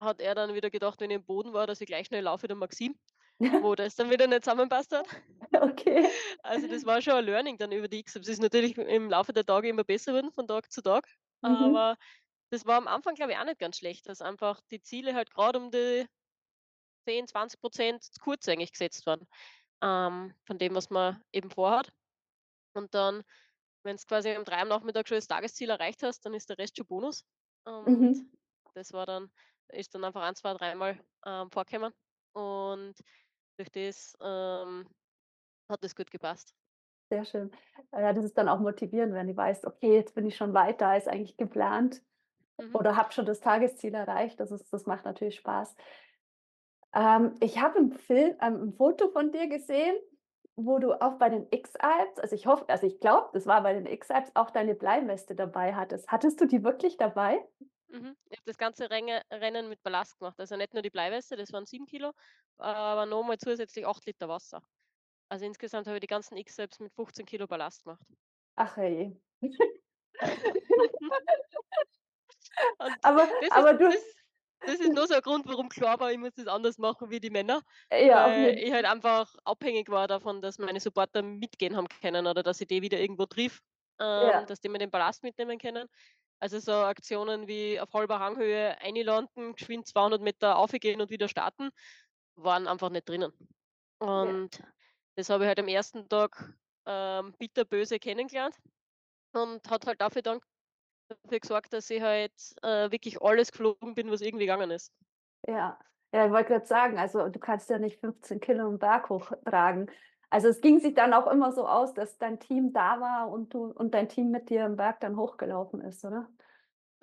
hat 0.00 0.20
er 0.20 0.34
dann 0.34 0.54
wieder 0.54 0.70
gedacht, 0.70 1.00
wenn 1.00 1.10
ich 1.10 1.16
am 1.18 1.26
Boden 1.26 1.52
war, 1.54 1.66
dass 1.66 1.80
ich 1.80 1.86
gleich 1.86 2.08
schnell 2.08 2.24
laufe 2.24 2.44
wie 2.44 2.48
der 2.48 2.56
Maxim, 2.56 2.96
wo 3.60 3.74
das 3.74 3.94
dann 3.96 4.10
wieder 4.10 4.26
nicht 4.26 4.44
zusammenpasst 4.44 4.92
hat. 4.92 5.08
Okay. 5.54 6.08
Also, 6.42 6.66
das 6.68 6.84
war 6.84 7.00
schon 7.02 7.14
ein 7.14 7.24
Learning 7.24 7.58
dann 7.58 7.72
über 7.72 7.88
die 7.88 7.98
X-Ups. 8.00 8.26
Es 8.28 8.34
ist 8.34 8.42
natürlich 8.42 8.76
im 8.78 9.10
Laufe 9.10 9.32
der 9.32 9.44
Tage 9.46 9.68
immer 9.68 9.84
besser 9.84 10.12
geworden, 10.12 10.32
von 10.32 10.46
Tag 10.46 10.70
zu 10.72 10.82
Tag, 10.82 11.08
Mhm. 11.42 11.82
aber 11.82 11.96
das 12.50 12.66
war 12.66 12.76
am 12.78 12.88
Anfang, 12.88 13.14
glaube 13.14 13.32
ich, 13.32 13.38
auch 13.38 13.44
nicht 13.44 13.58
ganz 13.60 13.78
schlecht, 13.78 14.08
dass 14.08 14.20
einfach 14.22 14.60
die 14.70 14.82
Ziele 14.82 15.14
halt 15.14 15.30
gerade 15.30 15.58
um 15.58 15.70
die 15.70 16.06
10, 17.08 17.28
20 17.28 17.60
zu 18.02 18.20
kurz 18.22 18.48
eigentlich 18.48 18.72
gesetzt 18.72 19.06
waren, 19.06 19.26
ähm, 19.82 20.34
von 20.46 20.58
dem, 20.58 20.74
was 20.76 20.90
man 20.90 21.22
eben 21.32 21.50
vorhat. 21.50 21.92
Und 22.74 22.94
dann, 22.94 23.16
wenn 23.84 23.92
wenn's 23.92 24.06
quasi 24.06 24.36
um 24.36 24.44
3 24.44 24.58
am 24.60 24.68
Nachmittag 24.68 25.08
schon 25.08 25.18
das 25.18 25.28
Tagesziel 25.28 25.70
erreicht 25.70 26.02
hast, 26.02 26.22
dann 26.26 26.34
ist 26.34 26.50
der 26.50 26.58
Rest 26.58 26.76
schon 26.76 26.86
Bonus. 26.86 27.24
Und 27.64 28.02
Mhm. 28.02 28.32
das 28.74 28.92
war 28.92 29.06
dann 29.06 29.32
ist 29.68 29.94
dann 29.94 30.04
einfach 30.04 30.22
ein, 30.22 30.34
zwei, 30.36 30.54
dreimal, 30.54 31.04
ähm, 31.26 31.50
vorgekommen. 31.50 31.94
Und 32.34 32.94
durch 33.62 33.70
das, 33.70 34.16
ähm, 34.20 34.88
hat 35.70 35.84
das 35.84 35.96
gut 35.96 36.10
gepasst. 36.12 36.54
Sehr 37.10 37.24
schön. 37.24 37.50
Ja, 37.92 38.12
das 38.12 38.24
ist 38.24 38.38
dann 38.38 38.48
auch 38.48 38.58
motivierend, 38.60 39.12
wenn 39.14 39.26
du 39.28 39.36
weißt: 39.36 39.66
„Okay, 39.66 39.94
jetzt 39.94 40.14
bin 40.14 40.26
ich 40.26 40.36
schon 40.36 40.54
weiter 40.54 40.88
als 40.88 41.06
eigentlich 41.08 41.36
geplant 41.36 42.02
Mhm, 42.58 42.74
oder 42.74 42.96
habe 42.96 43.12
schon 43.12 43.26
das 43.26 43.40
Tagesziel 43.40 43.94
erreicht.“ 43.94 44.40
Das 44.40 44.52
ist 44.52 44.72
das 44.72 44.86
macht 44.86 45.04
natürlich 45.06 45.36
Spaß. 45.36 45.76
Ähm, 46.94 47.34
ich 47.40 47.60
habe 47.60 47.78
im 47.78 47.92
Film 47.92 48.36
ähm, 48.40 48.56
'n 48.62 48.72
Foto 48.72 49.08
von 49.10 49.32
dir 49.32 49.48
gesehen, 49.48 49.96
wo 50.56 50.78
du 50.78 50.92
auch 51.00 51.14
bei 51.18 51.28
den 51.30 51.46
X-Alps 51.50 52.18
also, 52.20 52.34
ich 52.36 52.46
hoffe 52.46 52.66
also, 52.68 52.86
ich 52.86 53.00
glaube, 53.00 53.30
das 53.32 53.46
war 53.46 53.62
bei 53.62 53.72
den 53.74 53.86
X-Alps 53.86 54.32
auch 54.34 54.50
deine 54.50 54.74
Bleiweste 54.74 55.34
dabei 55.34 55.74
hattest. 55.74 56.08
Hattest 56.08 56.40
du 56.40 56.46
die 56.46 56.62
wirklich 56.64 56.96
dabei? 56.98 57.46
Mhm. 57.92 58.16
Ich 58.30 58.36
habe 58.38 58.44
das 58.46 58.58
ganze 58.58 58.90
Renne 58.90 59.22
Rennen 59.30 59.68
mit 59.70 59.82
Ballast 59.82 60.18
gemacht. 60.18 60.38
Also, 60.40 60.56
nicht 60.56 60.74
nur 60.74 60.82
die 60.82 60.90
Bleiweste, 60.90 61.36
das 61.36 61.52
waren 61.52 61.64
7 61.66 61.86
Kilo, 61.86 62.12
aber 62.58 63.06
noch 63.06 63.22
mal 63.24 63.38
zusätzlich 63.38 63.86
8 63.86 64.04
Liter 64.06 64.28
Wasser. 64.28 64.62
Also, 65.30 65.46
insgesamt 65.46 65.88
habe 65.88 65.98
ich 65.98 66.02
die 66.02 66.08
ganzen 66.08 66.38
X-Steps 66.38 66.80
mit 66.80 66.94
15 66.94 67.26
Kilo 67.26 67.48
Ballast 67.48 67.84
gemacht. 67.84 68.06
Ach. 68.56 68.76
Und 72.78 72.96
Aber 73.02 73.28
das 73.40 73.56
ist 73.56 73.58
aber 73.58 73.74
du 73.74 73.88
das 73.88 74.00
das 74.64 74.78
ist 74.80 74.94
nur 74.94 75.08
so 75.08 75.14
'n 75.14 75.22
Grund, 75.22 75.44
warum 75.46 75.68
klar 75.68 75.98
war, 76.00 76.12
ich 76.12 76.18
muss 76.18 76.34
das 76.36 76.46
anders 76.46 76.78
machen 76.78 77.10
wie 77.10 77.18
die 77.20 77.30
Männer, 77.30 77.62
ja, 77.90 78.36
weil 78.36 78.56
ich 78.58 78.70
halt 78.72 78.84
einfach 78.86 79.34
abhängig 79.44 79.88
war 79.90 80.06
davon, 80.08 80.40
dass 80.40 80.58
meine 80.58 80.78
Supporter 80.80 81.22
mitgehen 81.22 81.76
haben 81.76 81.88
können 81.88 82.26
oder 82.28 82.42
dass 82.44 82.60
ich 82.60 82.68
die 82.68 82.80
wieder 82.82 82.98
irgendwo 83.00 83.26
triff, 83.26 83.60
ähm, 84.00 84.06
ja, 84.20 84.46
dass 84.46 84.60
die 84.60 84.68
mir 84.68 84.78
den 84.78 84.90
Ballast 84.92 85.22
mitnehmen 85.24 85.58
können. 85.58 85.88
Also, 86.42 86.58
so 86.60 86.72
Aktionen 86.72 87.46
wie 87.48 87.80
auf 87.80 87.92
halber 87.94 88.18
Hanghöhe 88.20 88.76
einlanden, 88.80 89.54
geschwind 89.54 89.86
200 89.86 90.22
Meter 90.22 90.52
raufgehen 90.54 91.00
und 91.00 91.10
wieder 91.10 91.28
starten, 91.28 91.70
waren 92.36 92.68
einfach 92.68 92.90
nicht 92.90 93.08
drinnen. 93.08 93.32
ja, 94.14 94.42
Und 94.42 94.62
das 95.16 95.30
habe 95.30 95.44
ich 95.44 95.48
halt 95.48 95.60
am 95.60 95.68
ersten 95.68 96.08
Tag, 96.08 96.54
ähm, 96.86 97.34
bitterböse 97.38 97.98
kennengelernt 98.00 98.56
und 99.34 99.68
hat 99.70 99.86
halt 99.86 100.00
dafür 100.02 100.22
dann 100.22 100.40
dafür 101.08 101.40
gesorgt, 101.40 101.72
dass 101.74 101.90
ich 101.90 102.02
halt, 102.02 102.34
äh, 102.62 102.90
wirklich 102.92 103.22
alles 103.22 103.52
geflogen 103.52 103.94
bin, 103.94 104.10
was 104.10 104.22
irgendwie 104.22 104.46
gegangen 104.46 104.70
ist. 104.72 104.92
ja. 105.46 105.78
Ja, 106.14 106.26
ich 106.26 106.32
wollte 106.32 106.50
grad 106.52 106.66
sagen, 106.66 106.98
also, 106.98 107.28
du 107.30 107.38
kannst 107.40 107.70
ja 107.70 107.78
nicht 107.78 107.98
15 108.00 108.38
Kilo 108.40 108.68
'n 108.68 108.78
Berg 108.78 109.08
hochtragen. 109.08 109.90
Also, 110.32 110.48
es 110.48 110.60
ging 110.60 110.80
sich 110.80 110.94
dann 110.94 111.12
auch 111.12 111.26
immer 111.28 111.52
so 111.52 111.66
aus, 111.68 111.94
dass 111.94 112.18
dein 112.18 112.40
Team 112.40 112.72
da 112.72 113.00
war 113.00 113.30
und 113.30 113.54
du 113.54 113.66
und 113.66 113.94
dein 113.94 114.08
Team 114.08 114.30
mit 114.32 114.50
dir 114.50 114.64
'n 114.64 114.76
Berg 114.76 114.98
dann 115.00 115.16
hochgelaufen 115.16 115.80
ist, 115.82 116.04
oder? 116.04 116.28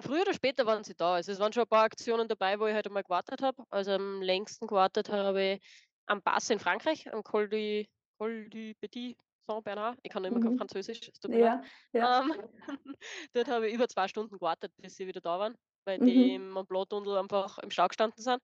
Früher 0.01 0.21
oder 0.21 0.33
später 0.33 0.65
waren 0.65 0.83
sie 0.83 0.95
da. 0.95 1.15
Also, 1.15 1.31
es 1.31 1.39
waren 1.39 1.51
schon 1.51 1.63
ein 1.63 1.69
paar 1.69 1.83
Aktionen 1.83 2.27
dabei, 2.27 2.59
wo 2.59 2.67
ich 2.67 2.73
halt 2.73 2.87
einmal 2.87 3.03
gewartet 3.03 3.41
habe. 3.41 3.63
Also, 3.69 3.91
am 3.91 4.21
längsten 4.21 4.67
gewartet 4.67 5.09
habe 5.09 5.43
ich 5.55 5.61
am 6.05 6.21
Pass 6.21 6.49
in 6.49 6.59
Frankreich, 6.59 7.11
am 7.13 7.23
Col 7.23 7.49
du 7.49 7.85
Col 8.17 8.49
du 8.49 8.73
Petit, 8.75 9.17
Saint-Bernard. 9.47 9.99
Ich 10.03 10.11
kann 10.11 10.21
nicht 10.23 10.31
mehr 10.31 10.39
kein 10.39 10.53
Mhm. 10.53 10.57
Französisch, 10.57 10.99
es 11.11 11.19
tut 11.19 11.31
mir. 11.33 11.41
Ja, 11.41 11.69
ja. 11.93 12.07
Ähm, 12.07 12.33
dort 13.33 13.47
habe 13.49 13.67
ich 13.69 13.75
über 13.75 13.87
2 13.89 14.07
Stunden 14.07 14.37
gewartet, 14.37 14.73
bis 14.77 14.95
sie 14.97 15.07
wieder 15.07 15.21
da 15.21 15.39
waren, 15.39 15.55
weil 15.85 15.99
die 15.99 16.33
Mhm. 16.33 16.35
im 16.35 16.51
Mont-Blanc-Tunnel 16.51 17.17
einfach 17.17 17.59
im 17.59 17.71
Stau 17.71 17.87
gestanden 17.89 18.23
sind. 18.23 18.41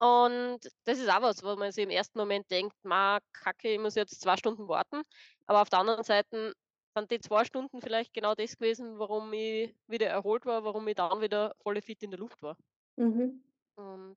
Und 0.00 0.60
das 0.84 0.98
ist 0.98 1.08
auch 1.08 1.22
was, 1.22 1.42
wo 1.42 1.56
man 1.56 1.72
sich 1.72 1.84
im 1.84 1.90
ersten 1.90 2.18
Moment 2.18 2.50
denkt: 2.50 2.76
„Ma, 2.84 3.18
Kacke, 3.32 3.72
ich 3.72 3.78
muss 3.80 3.94
jetzt 3.94 4.20
2 4.20 4.36
Stunden 4.36 4.68
warten.“ 4.68 5.02
Aber 5.46 5.62
auf 5.62 5.70
der 5.70 5.78
anderen 5.80 6.04
Seite 6.04 6.52
sind 6.94 7.10
die 7.10 7.20
2 7.20 7.44
Stunden 7.44 7.80
vielleicht 7.80 8.12
genau 8.12 8.34
das 8.34 8.56
gewesen, 8.58 8.98
warum 8.98 9.32
ich 9.32 9.74
wieder 9.86 10.06
erholt 10.08 10.44
war, 10.44 10.64
warum 10.64 10.86
ich 10.88 10.94
dann 10.96 11.20
wieder 11.22 11.54
voll 11.62 11.80
fit 11.80 12.02
in 12.02 12.10
der 12.10 12.20
Luft 12.20 12.42
war. 12.42 12.56
Mhm. 12.98 13.40
Und 13.78 14.16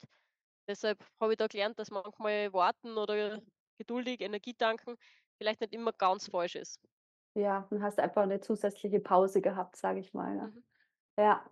deshalb 0.69 1.05
habe 1.21 1.33
ich 1.33 1.37
da 1.37 1.47
gelernt, 1.47 1.79
dass 1.79 1.91
manchmal 1.91 2.53
warten 2.53 2.97
oder 2.97 3.41
geduldig 3.77 4.21
Energie 4.21 4.55
tanken 4.55 4.97
vielleicht 5.39 5.61
nicht 5.61 5.73
immer 5.73 5.93
ganz 5.93 6.29
falsch 6.29 6.55
ist. 6.55 6.77
Ja, 7.35 7.67
und 7.69 7.83
hast 7.83 7.99
einfach 7.99 8.25
'ne 8.25 8.39
zusätzliche 8.39 8.99
Pause 8.99 9.41
gehabt, 9.41 9.75
sage 9.75 9.99
ich 9.99 10.13
mal, 10.13 10.35
ja. 10.35 10.47
Mhm. 10.47 10.63
Ja. 11.17 11.45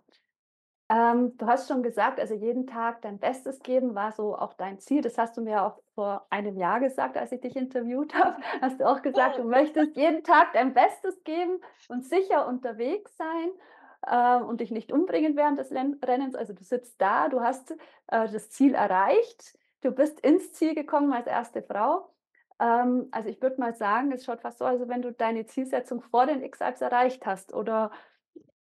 Ähm, 0.90 1.36
du 1.36 1.46
hast 1.46 1.68
schon 1.68 1.82
gesagt, 1.82 2.18
also 2.18 2.34
jeden 2.34 2.66
Tag 2.66 3.02
dein 3.02 3.18
Bestes 3.18 3.60
geben 3.60 3.94
war 3.94 4.12
so 4.12 4.36
auch 4.36 4.54
dein 4.54 4.78
Ziel. 4.78 5.02
Das 5.02 5.18
hast 5.18 5.36
du 5.36 5.42
mir 5.42 5.62
auch 5.62 5.78
vor 5.94 6.26
einem 6.30 6.56
Jahr 6.56 6.80
gesagt, 6.80 7.16
als 7.18 7.32
ich 7.32 7.40
dich 7.40 7.56
interviewt 7.56 8.14
habe. 8.14 8.36
Hast 8.62 8.80
du 8.80 8.88
auch 8.88 9.02
gesagt, 9.02 9.38
du 9.38 9.44
möchtest 9.44 9.96
jeden 9.96 10.24
Tag 10.24 10.52
dein 10.54 10.72
Bestes 10.74 11.22
geben 11.24 11.60
und 11.88 12.04
sicher 12.06 12.48
unterwegs 12.48 13.16
sein, 13.16 13.50
äh, 14.06 14.36
und 14.36 14.60
dich 14.60 14.70
nicht 14.70 14.92
umbringen 14.92 15.36
während 15.36 15.58
des 15.58 15.72
Rennens. 15.72 16.34
Also, 16.34 16.52
du 16.52 16.62
sitzt 16.64 17.00
da, 17.00 17.28
du 17.28 17.40
hast, 17.40 17.72
äh, 18.08 18.28
das 18.28 18.50
Ziel 18.50 18.74
erreicht. 18.74 19.58
Du 19.82 19.90
bist 19.92 20.20
ins 20.20 20.52
Ziel 20.52 20.74
gekommen 20.74 21.12
als 21.12 21.26
erste 21.26 21.62
Frau. 21.62 22.08
Ähm, 22.60 23.08
also, 23.10 23.28
ich 23.28 23.40
würde 23.42 23.60
mal 23.60 23.74
sagen, 23.74 24.12
es 24.12 24.24
schaut 24.24 24.40
fast 24.40 24.58
so, 24.58 24.64
als 24.64 24.86
wenn 24.88 25.02
du 25.02 25.12
deine 25.12 25.46
Zielsetzung 25.46 26.00
vor 26.02 26.26
den 26.26 26.42
X-Alps 26.42 26.80
erreicht 26.80 27.26
hast. 27.26 27.54
Oder 27.54 27.90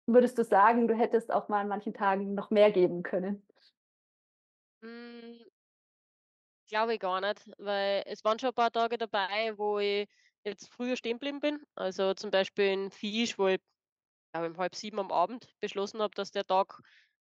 würdest 0.07 0.37
du 0.37 0.43
sagen, 0.43 0.87
du 0.87 0.95
hättest 0.95 1.31
auch 1.33 1.49
mal 1.49 1.61
an 1.61 1.67
manchen 1.67 1.93
Tagen 1.93 2.33
noch 2.35 2.51
mehr 2.51 2.71
geben 2.71 3.03
können? 3.03 3.45
Hm. 4.83 5.45
Glaube 6.69 6.95
ich 6.95 6.99
gar 6.99 7.21
nicht, 7.21 7.51
weil 7.59 8.03
es 8.07 8.23
waren 8.23 8.39
schon 8.39 8.49
'n 8.49 8.53
paar 8.55 8.71
Tage 8.71 8.97
dabei, 8.97 9.55
wo 9.57 9.77
ich 9.77 10.07
jetzt 10.43 10.67
früher 10.73 10.95
stehen 10.95 11.13
geblieben 11.19 11.39
bin. 11.39 11.63
Also, 11.75 12.13
zum 12.15 12.31
Beispiel 12.31 12.65
in 12.71 12.91
Fisch, 12.91 13.37
wo 13.37 13.47
ich, 13.47 13.59
glaube 14.33 14.47
um 14.49 14.57
6:30 14.57 14.99
am 14.99 15.11
Abend 15.11 15.53
beschlossen 15.61 16.01
habe, 16.01 16.15
dass 16.15 16.31
der 16.31 16.45
Tag 16.45 16.81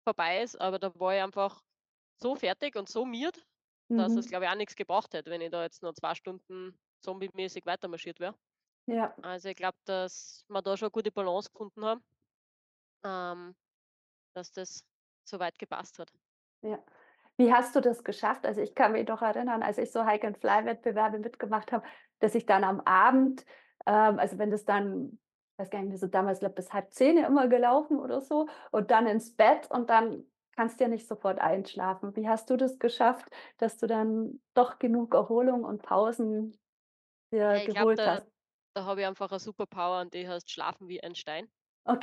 vorbei 0.06 0.42
ist, 0.44 0.60
aber 0.62 0.80
da 0.80 0.92
war 1.00 1.16
ich 1.16 1.22
einfach 1.24 1.64
so 2.22 2.36
fertig 2.36 2.76
und 2.78 2.90
so 2.90 3.06
miert, 3.06 3.46
dass 3.96 4.16
es, 4.18 4.26
Mhm. 4.26 4.30
glaube 4.30 4.46
ich, 4.46 4.52
auch 4.52 4.56
nix 4.56 4.76
gebracht 4.76 5.14
hätte, 5.14 5.32
wenn 5.32 5.42
ich 5.42 5.52
da 5.52 5.64
jetzt 5.64 5.84
noch 5.84 5.94
2 5.94 6.16
Stunden 6.16 6.78
zombiemäßig 7.04 7.66
weitermarschiert 7.66 8.20
wäre. 8.20 8.36
Ja. 8.88 9.18
Also, 9.24 9.50
ich 9.50 9.56
glaube, 9.58 9.78
dass 9.86 10.46
wir 10.50 10.62
da 10.64 10.78
schon 10.78 10.88
'ne 10.88 10.92
gute 10.92 11.12
Balance 11.12 11.50
gefunden 11.52 11.86
haben 11.86 12.04
ähm, 13.04 13.56
dass 14.36 14.52
das 14.54 14.86
so 15.26 15.40
weit 15.40 15.60
gepasst 15.60 16.00
hat. 16.00 16.12
Ja. 16.64 16.80
Wie 17.38 17.54
hast 17.54 17.76
du 17.76 17.82
das 17.82 18.04
geschafft? 18.04 18.46
Also, 18.46 18.62
ich 18.62 18.74
kann 18.76 18.94
mich 18.94 19.06
doch 19.06 19.22
erinnern, 19.22 19.62
als 19.64 19.78
ich 19.78 19.92
so 19.92 20.06
Hike-and-Fly-Wettbewerbe 20.06 21.20
mitgemacht 21.20 21.72
habe, 21.72 21.86
dass 22.20 22.34
ich 22.36 22.46
dann 22.48 22.64
am 22.64 22.82
Abend, 22.82 23.46
ähm 23.86 24.18
also, 24.20 24.38
wenn 24.40 24.50
das 24.52 24.66
dann 24.66 25.20
weiß 25.58 25.70
gar 25.72 25.82
nicht, 25.82 25.92
wir 25.92 25.98
sind 25.98 26.14
damals, 26.16 26.40
glaube 26.40 26.56
bis 26.56 26.72
9:30 26.74 27.26
immer 27.26 27.48
gelaufen 27.48 28.00
oder 28.00 28.22
so 28.22 28.48
und 28.72 28.92
dann 28.92 29.08
ins 29.08 29.36
Bett 29.36 29.70
und 29.72 29.90
dann 29.90 30.26
kannst 30.56 30.80
du 30.80 30.84
ja 30.86 30.90
nicht 30.90 31.08
sofort 31.08 31.40
einschlafen. 31.40 32.16
Wie 32.16 32.28
hast 32.30 32.50
du 32.50 32.58
das 32.58 32.78
geschafft, 32.80 33.30
dass 33.58 33.78
du 33.78 33.88
dann 33.88 34.40
doch 34.54 34.78
genug 34.80 35.14
Erholung 35.16 35.64
und 35.64 35.82
Pausen 35.84 36.58
dir 37.34 37.62
Ja, 37.74 37.82
ich 37.82 37.88
geholt 37.88 38.06
da 38.06 38.08
hast? 38.08 38.30
da 38.74 38.86
habe 38.86 39.02
ich 39.02 39.08
einfach 39.08 39.32
'ne 39.32 39.40
Superpower 39.40 40.02
und 40.02 40.14
die 40.14 40.28
heißt 40.28 40.50
schlafen 40.52 40.88
wie 40.88 41.02
ein 41.04 41.16
Stein. 41.16 41.50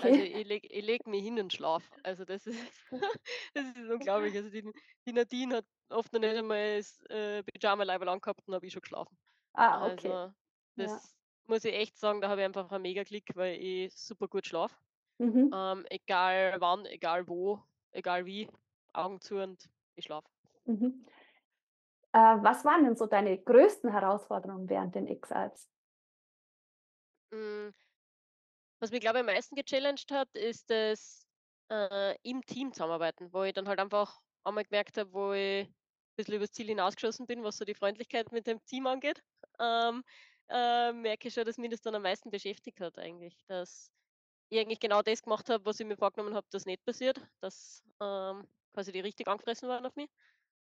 Also, 0.01 0.21
Okay. 0.21 0.23
ich 0.23 0.47
lege 0.47 0.69
ich 0.69 0.85
lege 0.85 1.09
mich 1.11 1.23
hin 1.23 1.39
und 1.41 1.53
schlafe. 1.53 1.91
Also, 2.03 2.25
das 2.25 2.47
ist 2.47 2.59
das 3.55 3.67
ist 3.77 3.91
unglaublich. 3.91 4.35
Also, 4.37 4.51
die 4.51 4.71
die 5.07 5.13
Nadine 5.13 5.57
hat 5.59 5.67
oft 5.91 6.13
noch 6.13 6.21
nicht 6.21 6.37
einmal 6.37 6.79
das, 6.79 7.03
äh, 7.11 7.43
Pyjama-Leiberl 7.45 8.09
angehabt 8.09 8.43
und 8.47 8.55
habe 8.55 8.67
ich 8.67 8.73
schon 8.73 8.83
geschlafen. 8.83 9.17
Ah, 9.55 9.87
okay. 9.87 10.17
Also, 10.17 10.33
Ja. 10.77 11.03
das 11.03 11.17
muss 11.47 11.65
ich 11.65 11.75
echt 11.75 11.99
sagen, 11.99 12.21
da 12.23 12.29
habe 12.31 12.43
ich 12.43 12.47
einfach 12.47 12.71
einen 12.73 12.83
Mega-Klick, 12.83 13.37
weil 13.37 13.57
ich 13.63 13.95
super 13.97 14.29
gut 14.29 14.47
schlafe. 14.47 14.77
Mhm. 15.19 15.55
Ähm, 15.55 15.87
egal 15.91 16.57
wann, 16.61 16.87
egal 16.87 17.29
wo, 17.29 17.63
egal 17.93 18.27
wie, 18.27 18.51
Augen 18.95 19.21
zu 19.21 19.37
und 19.39 19.71
ich 19.97 20.07
schlafe. 20.07 20.29
Mhm. 20.67 21.05
Äh, 22.13 22.19
was 22.43 22.65
waren 22.65 22.85
denn 22.85 22.97
so 22.97 23.05
deine 23.07 23.37
größten 23.39 23.91
Herausforderungen 23.91 24.71
während 24.71 24.95
den 24.95 25.07
X-Alps? 25.07 25.71
Hm. 27.33 27.71
Was 28.85 28.91
mich, 28.91 29.01
glaube 29.01 29.17
ich, 29.17 29.21
am 29.21 29.27
meisten 29.35 29.55
gechallenged 29.55 30.11
hat, 30.11 30.29
ist 30.37 30.69
das, 30.69 31.27
äh, 31.71 32.19
im 32.21 32.45
Team 32.45 32.71
zusammenarbeiten, 32.71 33.33
wo 33.33 33.43
ich 33.43 33.55
dann 33.55 33.67
halt 33.67 33.81
einfach 33.81 34.21
einmal 34.43 34.65
gemerkt 34.65 34.99
habe, 34.99 35.11
wo 35.11 35.33
ich 35.33 35.71
bisschen 36.17 36.35
übers 36.35 36.51
Ziel 36.53 36.67
hinausgeschossen 36.67 37.27
bin, 37.27 37.43
was 37.43 37.57
so 37.57 37.65
die 37.65 37.73
Freundlichkeit 37.73 38.31
mit 38.31 38.47
dem 38.47 38.63
Team 38.67 38.87
angeht. 38.87 39.23
Ähm, 39.59 40.05
äh, 40.51 40.93
merke 40.93 41.29
ich 41.29 41.33
schon, 41.33 41.47
dass 41.47 41.57
mich 41.57 41.71
das 41.71 41.81
dann 41.81 41.95
am 41.95 42.03
meisten 42.03 42.31
beschäftigt 42.31 42.79
hat 42.83 42.99
eigentlich, 42.99 43.43
dass 43.47 43.91
ich 44.51 44.59
eigentlich 44.59 44.81
genau 44.81 45.01
das 45.01 45.23
gemacht 45.23 45.49
habe, 45.49 45.65
was 45.65 45.81
ich 45.81 45.87
mir 45.87 45.97
vorgenommen 45.97 46.35
habe, 46.35 46.47
dass 46.51 46.67
nicht 46.67 46.85
passiert, 46.85 47.19
dass, 47.41 47.83
ähm, 48.03 48.47
quasi 48.75 48.93
die 48.93 49.01
richtig 49.01 49.29
angefressen 49.29 49.67
waren 49.67 49.87
auf 49.87 49.97
mich. 49.97 50.11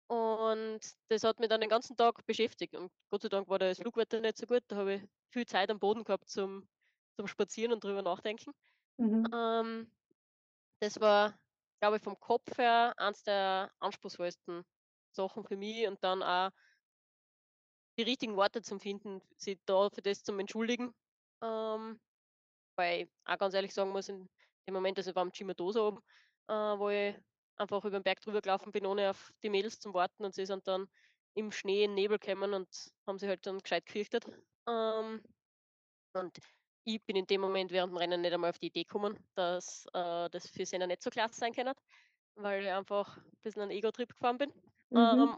Und 0.06 0.82
das 1.08 1.24
hat 1.24 1.40
mich 1.40 1.50
dann 1.50 1.62
den 1.62 1.70
ganzen 1.72 1.98
Tag 1.98 2.24
beschäftigt 2.28 2.76
und 2.76 2.92
Gott 3.10 3.24
sei 3.24 3.30
Dank 3.30 3.50
war 3.50 3.58
da 3.58 3.70
das 3.70 3.80
Flugwetter 3.80 4.20
nicht 4.20 4.38
so 4.38 4.46
gut. 4.46 4.62
Da 4.68 4.76
habe 4.76 4.94
ich 4.98 5.02
viel 5.32 5.48
Zeit 5.48 5.72
am 5.72 5.80
Boden 5.80 6.04
gehabt 6.04 6.30
zum 6.30 6.70
zum 7.18 7.28
Spazieren 7.28 7.74
und 7.74 7.84
drüber 7.84 8.02
nachdenken. 8.02 8.54
Mhm. 9.00 9.34
Ähm, 9.34 9.92
das 10.82 11.00
war, 11.02 11.40
glaube 11.82 11.98
ich, 11.98 12.04
vom 12.04 12.20
Kopf 12.20 12.58
her 12.58 12.94
eins 12.98 13.24
der 13.24 13.72
anspruchsvollsten 13.80 14.64
Sachen 15.12 15.46
für 15.46 15.58
mich 15.58 15.88
und 15.88 16.04
dann 16.04 16.24
auch 16.24 16.52
die 17.98 18.04
richtigen 18.04 18.36
Worte 18.36 18.62
zum 18.62 18.80
Finden, 18.80 19.22
sich 19.38 19.60
da 19.66 19.90
für 19.90 20.02
das 20.02 20.24
zum 20.24 20.40
Entschuldigen. 20.40 20.94
Ähm, 21.44 22.00
weil 22.78 23.04
ich 23.04 23.12
auch 23.26 23.38
ganz 23.40 23.54
ehrlich 23.56 23.74
sagen 23.74 23.92
muss, 23.92 24.10
in 24.10 24.30
dem 24.68 24.74
Moment 24.76 24.98
also, 25.00 25.14
am 25.16 25.34
Cima-Tosa 25.34 25.82
oben, 25.88 26.00
äh, 26.50 26.54
wo 26.54 26.90
ich 26.90 27.18
einfach 27.58 27.86
über 27.86 27.98
'n 27.98 28.04
Berg 28.04 28.22
drüber 28.22 28.42
gelaufen 28.42 28.72
bin, 28.74 28.86
ohne 28.88 29.12
auf 29.12 29.32
die 29.44 29.50
Mädels 29.52 29.80
zu 29.80 29.94
warten 29.94 30.26
und 30.26 30.36
sie 30.36 30.46
sind 30.46 30.68
dann 30.68 30.88
im 31.36 31.52
Schnee, 31.52 31.86
in 31.86 31.96
Nebel 31.96 32.20
gekommen 32.20 32.54
und 32.54 32.70
haben 33.08 33.20
sich 33.20 33.30
halt 33.30 33.46
dann 33.48 33.60
gescheit 33.60 33.86
gefürchtet. 33.88 34.26
Ähm, 34.68 35.24
und 36.14 36.40
ich 36.86 37.04
bin 37.06 37.16
in 37.16 37.28
dem 37.28 37.42
Moment 37.42 37.72
während 37.72 37.92
dem 37.94 37.98
Rennen 37.98 38.22
nicht 38.22 38.34
einmal 38.34 38.50
auf 38.52 38.60
die 38.60 38.68
Idee 38.68 38.84
gekommen, 38.84 39.18
dass, 39.36 39.86
äh, 39.94 40.30
das 40.30 40.48
für 40.50 40.66
sie 40.66 40.78
nicht 40.80 41.04
so 41.04 41.10
klasse 41.10 41.40
sein 41.40 41.54
kann, 41.54 41.74
weil 42.36 42.64
ich 42.66 42.72
einfach 42.72 43.20
bisschen 43.44 43.64
einen 43.64 43.72
Ego-Trip 43.72 44.10
gefahren 44.14 44.38
bin. 44.40 44.54
Mhm. 44.92 45.34
Ähm, 45.34 45.38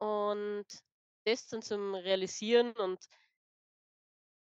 und 0.00 0.66
das 1.26 1.48
dann 1.48 1.62
zum 1.62 1.94
Realisieren 1.94 2.72
und 2.72 3.06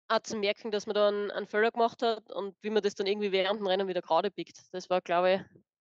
auch 0.08 0.20
zu 0.20 0.36
merken, 0.36 0.70
dass 0.70 0.86
man 0.86 0.94
da 0.94 1.08
'n 1.08 1.30
einen 1.30 1.46
Fehler 1.46 1.70
gemacht 1.70 2.02
hat 2.02 2.30
und 2.32 2.56
wie 2.62 2.70
man 2.70 2.82
das 2.82 2.94
dann 2.94 3.06
irgendwie 3.06 3.32
während 3.32 3.60
dem 3.60 3.66
Rennen 3.66 3.88
wieder 3.88 4.02
gerade 4.02 4.30
biegt. 4.30 4.72
Das 4.72 4.90
war, 4.90 5.00
glaube 5.00 5.32
ich, 5.34 5.40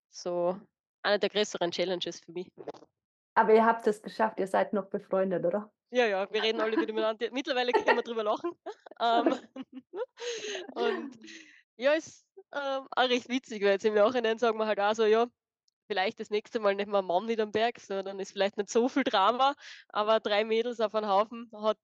so 0.10 0.58
eine 1.02 1.20
der 1.20 1.30
größeren 1.30 1.72
Challenges 1.72 2.20
für 2.22 2.32
mich. 2.32 2.50
Aber 3.36 3.54
ihr 3.54 3.64
habt 3.66 3.86
es 3.86 4.02
geschafft, 4.02 4.40
ihr 4.40 4.48
seid 4.48 4.74
noch 4.74 4.88
befreundet, 4.90 5.46
oder? 5.46 5.72
Ja, 5.96 6.08
ja, 6.08 6.28
wir 6.32 6.42
reden 6.42 6.60
alle 6.60 6.80
wieder 6.80 6.92
miteinander. 6.92 7.30
Mittlerweile 7.32 7.74
können 7.76 7.96
wir 7.98 8.02
drüber 8.04 8.24
lachen. 8.24 8.52
Ähm, 9.00 9.36
und 10.74 11.16
ja, 11.78 11.94
ist, 11.94 12.26
ähm, 12.54 12.88
auch 12.96 13.10
recht 13.10 13.30
witzig, 13.30 13.64
weil 13.64 13.72
jetzt 13.74 13.86
im 13.86 13.94
Nachhinein 13.96 14.40
sagen 14.40 14.58
wir 14.58 14.66
halt 14.68 14.80
auch 14.80 14.96
so: 14.96 15.06
„Ja, 15.06 15.28
vielleicht 15.90 16.20
das 16.20 16.32
nächste 16.32 16.60
Mal 16.60 16.76
nicht 16.76 16.88
mehr 16.90 17.02
'n 17.02 17.06
Mann 17.08 17.26
mit 17.28 17.40
am 17.42 17.52
Berg, 17.54 17.80
sondern 17.80 18.20
ist 18.20 18.34
vielleicht 18.34 18.58
nicht 18.58 18.70
so 18.72 18.90
viel 18.90 19.04
Drama.“ 19.06 19.56
Aber 19.90 20.20
3 20.20 20.46
Mädels 20.46 20.80
auf 20.82 20.96
einen 20.96 21.08
Haufen 21.10 21.52
hat 21.56 21.80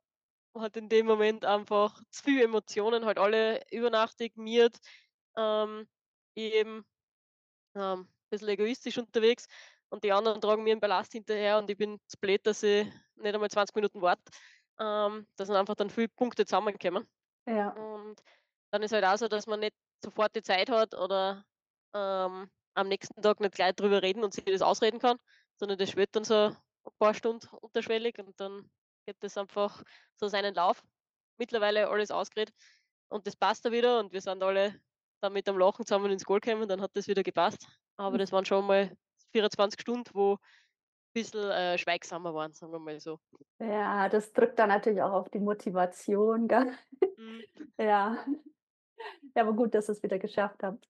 hat 0.55 0.77
in 0.77 0.89
dem 0.89 1.05
Moment 1.07 1.45
einfach 1.45 2.01
zu 2.11 2.23
viel 2.23 2.41
Emotionen, 2.43 3.05
halt 3.05 3.19
alle 3.19 3.61
übernachtig, 3.71 4.37
miert, 4.37 4.77
ähm, 5.37 5.87
eben, 6.35 6.85
ähm, 7.75 8.07
bisschen 8.29 8.49
egoistisch 8.49 8.97
unterwegs 8.97 9.47
und 9.89 10.03
die 10.03 10.12
anderen 10.13 10.41
tragen 10.41 10.63
mir 10.63 10.74
'n 10.75 10.79
Ballast 10.81 11.13
hinterher 11.13 11.58
und 11.60 11.69
ich 11.69 11.77
bin 11.77 12.00
zu 12.08 12.17
blöd, 12.19 12.46
dass 12.48 12.63
ich 12.63 12.88
nicht 13.15 13.34
einmal 13.36 13.50
20 13.51 13.75
Minuten 13.75 14.01
warte. 14.01 14.24
Ähm, 14.79 15.27
da 15.38 15.46
sind 15.46 15.55
einfach 15.55 15.75
dann 15.75 15.89
viele 15.89 16.10
Punkte 16.10 16.46
zusammengekommen. 16.46 17.08
Ja. 17.48 17.75
Und 17.75 18.17
dann 18.72 18.84
ist 18.84 18.93
halt 18.93 19.05
auch 19.05 19.17
so, 19.17 19.27
dass 19.29 19.48
man 19.48 19.62
nicht 19.62 19.75
sofort 20.03 20.36
die 20.36 20.43
Zeit 20.43 20.69
hat 20.72 20.96
oder, 20.96 21.46
ähm, 21.96 22.50
am 22.75 22.88
nächsten 22.89 23.22
Tag 23.22 23.39
nicht 23.41 23.55
gleich 23.55 23.75
drüber 23.75 24.01
reden 24.03 24.24
und 24.24 24.34
sich 24.34 24.46
das 24.46 24.62
ausreden 24.63 25.00
kann, 25.00 25.17
sondern 25.58 25.77
das 25.79 25.91
schwelt 25.91 26.15
dann 26.15 26.24
so 26.25 26.36
'n 26.36 26.58
paar 27.00 27.13
Stunden 27.15 27.48
unterschwellig 27.62 28.19
und 28.19 28.39
dann 28.41 28.69
geht 29.08 29.17
das 29.22 29.38
einfach 29.38 29.84
so 30.17 30.27
seinen 30.29 30.55
Lauf. 30.55 30.84
Mittlerweile 31.39 31.89
alles 31.89 32.12
ausgeredet 32.12 32.55
und 33.10 33.27
das 33.27 33.36
passt 33.38 33.67
auch 33.67 33.72
wieder 33.74 34.00
und 34.00 34.13
wir 34.13 34.22
sind 34.22 34.43
alle 34.43 34.81
dann 35.22 35.34
mit 35.34 35.48
dem 35.48 35.58
Lachen 35.60 35.86
zusammen 35.86 36.12
ins 36.12 36.25
Goal 36.25 36.39
gekommen, 36.41 36.69
dann 36.69 36.81
hat 36.81 36.91
das 36.96 37.08
wieder 37.10 37.24
gepasst. 37.24 37.67
Aber 37.98 38.17
Hm. 38.17 38.19
das 38.19 38.31
waren 38.34 38.46
schon 38.46 38.67
mal 38.67 38.98
24 39.33 39.81
Stunden, 39.81 40.09
wo 40.13 40.38
bisschen, 41.13 41.50
äh, 41.51 41.77
schweigsamer 41.79 42.33
waren, 42.36 42.53
sagen 42.53 42.71
wir 42.74 42.79
mal 42.79 43.00
so. 43.01 43.19
Ja, 43.62 44.07
das 44.09 44.31
drückt 44.33 44.57
dann 44.59 44.69
natürlich 44.69 45.01
auch 45.01 45.12
auf 45.12 45.29
die 45.29 45.39
Motivation, 45.39 46.48
gell? 46.48 46.74
Mhm. 47.17 47.43
Ja. 47.79 48.25
Ja, 49.36 49.43
aber 49.43 49.53
gut, 49.53 49.74
dass 49.75 49.89
ihr's 49.89 50.03
wieder 50.03 50.19
geschafft 50.19 50.63
habt. 50.63 50.88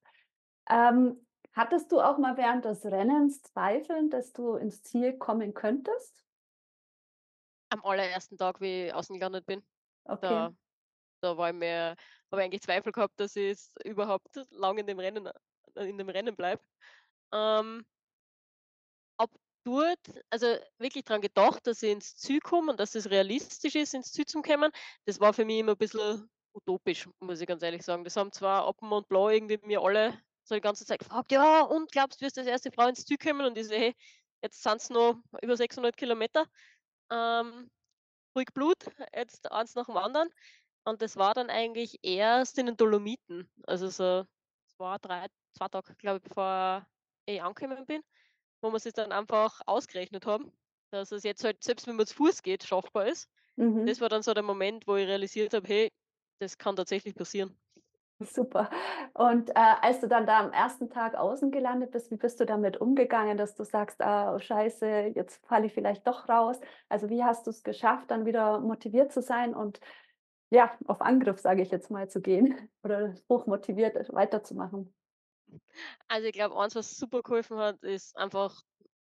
Ähm, 0.70 1.26
hattest 1.54 1.92
du 1.92 2.02
auch 2.02 2.18
mal 2.20 2.38
während 2.38 2.66
des 2.66 2.86
Rennens 2.86 3.44
Zweifeln, 3.44 4.10
dass 4.10 4.34
du 4.34 4.56
ins 4.56 4.84
Ziel 4.84 5.18
kommen 5.18 5.54
könntest? 5.54 6.26
Am 7.70 7.84
allerersten 7.86 8.38
Tag, 8.38 8.62
wie 8.62 8.88
ich 8.88 8.94
außen 8.94 9.16
gelandet 9.16 9.46
bin, 9.46 9.64
Okay. 10.10 10.50
da 10.50 10.54
da 11.22 11.38
war 11.38 11.50
ich 11.52 11.56
mir 11.56 11.96
habe 12.32 12.42
ich 12.42 12.46
eigentlich 12.46 12.62
Zweifel 12.64 12.92
gehabt, 12.94 13.20
dass 13.20 13.36
ich's 13.36 13.76
überhaupt 13.86 14.30
lang 14.52 14.78
in 14.80 14.88
dem 14.88 15.00
Rennen 15.00 15.30
in 15.76 15.98
dem 15.98 16.10
Rennen 16.10 16.36
bleibe. 16.36 16.64
Ähm 17.34 17.86
dort 19.64 20.00
also 20.30 20.58
wirklich 20.80 21.06
dran 21.06 21.22
gedacht, 21.22 21.68
dass 21.68 21.84
ich 21.84 21.92
ins 21.92 22.16
Ziel 22.16 22.40
komme 22.40 22.72
und 22.72 22.80
dass 22.80 22.96
es 22.96 23.10
realistisch 23.10 23.76
ist, 23.76 23.94
ins 23.94 24.12
Ziel 24.12 24.26
zu 24.26 24.42
kommen. 24.42 24.72
Das 25.06 25.20
war 25.20 25.34
für 25.34 25.46
mich 25.46 25.60
immer 25.60 25.74
'n 25.74 25.78
bisschen 25.78 26.30
utopisch, 26.54 27.08
muss 27.20 27.42
ich 27.42 27.48
ganz 27.48 27.64
ehrlich 27.64 27.84
sagen. 27.84 28.04
Das 28.04 28.16
haben 28.18 28.32
zwar 28.32 28.72
dem 28.82 28.90
Mont 28.90 29.08
Blanc 29.10 29.34
irgendwie 29.34 29.60
mir 29.68 29.82
alle 29.82 30.20
so 30.44 30.56
die 30.56 30.62
ganze 30.62 30.86
Zeit 30.86 31.00
gefragt: 31.00 31.32
„Ja, 31.32 31.62
und 31.62 31.92
glaubst 31.92 32.22
du, 32.22 32.26
wirst 32.26 32.38
als 32.38 32.48
erste 32.48 32.72
Frau 32.72 32.88
ins 32.88 33.06
Ziel 33.06 33.18
kommen?“ 33.18 33.46
Und 33.46 33.58
ich 33.58 33.68
so: 33.68 33.74
„Hey, 33.76 33.96
jetzt 34.44 34.62
sind's 34.64 34.90
noch 34.90 35.22
über 35.42 35.58
600 35.58 35.98
Kilometer, 35.98 36.46
ähm, 37.12 37.70
ruhig 38.36 38.48
Blut, 38.54 38.78
jetzt 39.16 39.52
eins 39.52 39.76
nach 39.76 39.88
dem 39.88 39.98
anderen.“ 39.98 40.30
Und 40.86 41.02
das 41.04 41.18
war 41.18 41.34
dann 41.36 41.50
eigentlich 41.52 42.00
erst 42.04 42.58
in 42.60 42.68
den 42.68 42.78
Dolomiten, 42.78 43.50
also 43.68 43.90
so 43.90 44.26
2, 44.68 44.98
3 45.00 45.28
2 45.54 45.68
Tage, 45.70 45.96
glaube 45.98 46.18
ich, 46.20 46.24
bevor 46.30 46.88
ich 47.28 47.42
angekommen 47.44 47.86
bin, 47.88 48.04
wo 48.62 48.70
wir 48.72 48.78
es 48.78 48.84
dann 48.94 49.12
einfach 49.12 49.62
ausgerechnet 49.66 50.26
haben, 50.26 50.52
dass 50.92 51.12
es 51.12 51.24
jetzt 51.24 51.44
halt, 51.44 51.64
selbst 51.64 51.88
wenn 51.88 51.96
man 51.98 52.08
zu 52.08 52.16
Fuß 52.16 52.44
geht, 52.44 52.64
schaffbar 52.64 53.08
ist. 53.08 53.30
Das 53.86 54.02
Mhm. 54.02 54.02
war 54.02 54.10
dann 54.10 54.24
so 54.24 54.34
der 54.34 54.44
Moment, 54.44 54.88
wo 54.88 54.96
ich 54.98 55.08
realisiert 55.08 55.54
habe: 55.56 55.68
„Hey, 55.68 55.90
das 56.40 56.58
kann 56.58 56.76
tatsächlich 56.78 57.16
passieren.“ 57.16 57.58
Super. 58.22 58.70
Und, 59.14 59.50
äh, 59.52 59.54
als 59.56 60.02
du 60.02 60.08
dann 60.08 60.26
da 60.26 60.40
am 60.42 60.52
1. 60.52 60.90
Tag 60.90 61.16
außen 61.16 61.52
gelandet 61.52 61.92
bist, 61.92 62.12
wie 62.12 62.18
bist 62.18 62.40
du 62.42 62.46
damit 62.46 62.76
umgegangen, 62.82 63.38
dass 63.38 63.56
du 63.56 63.64
sagst: 63.64 64.02
„Ah, 64.02 64.36
oh 64.36 64.40
Scheiße, 64.40 65.14
jetzt 65.16 65.46
falle 65.48 65.68
ich 65.68 65.74
vielleicht 65.74 66.06
doch 66.06 66.28
raus?“ 66.28 66.60
Also, 66.90 67.10
wie 67.10 67.24
hast 67.24 67.48
du's 67.48 67.64
geschafft, 67.64 68.12
dann 68.12 68.26
wieder 68.26 68.60
motiviert 68.60 69.14
zu 69.14 69.22
sein 69.22 69.56
und, 69.56 69.80
ja, 70.52 70.78
auf 70.88 71.02
Angriff, 71.02 71.40
sage 71.40 71.62
ich 71.64 71.72
jetzt 71.72 71.92
mal, 71.92 72.10
zu 72.10 72.22
gehen 72.22 72.70
oder 72.84 73.16
hochmotiviert, 73.30 74.12
weiterzumachen? 74.14 74.94
Also, 76.08 76.28
ich 76.28 76.34
glaube, 76.34 76.58
eins, 76.60 76.76
was 76.76 76.98
super 76.98 77.22
geholfen 77.22 77.58
hat, 77.60 77.84
ist 77.84 78.18
einfach 78.18 78.62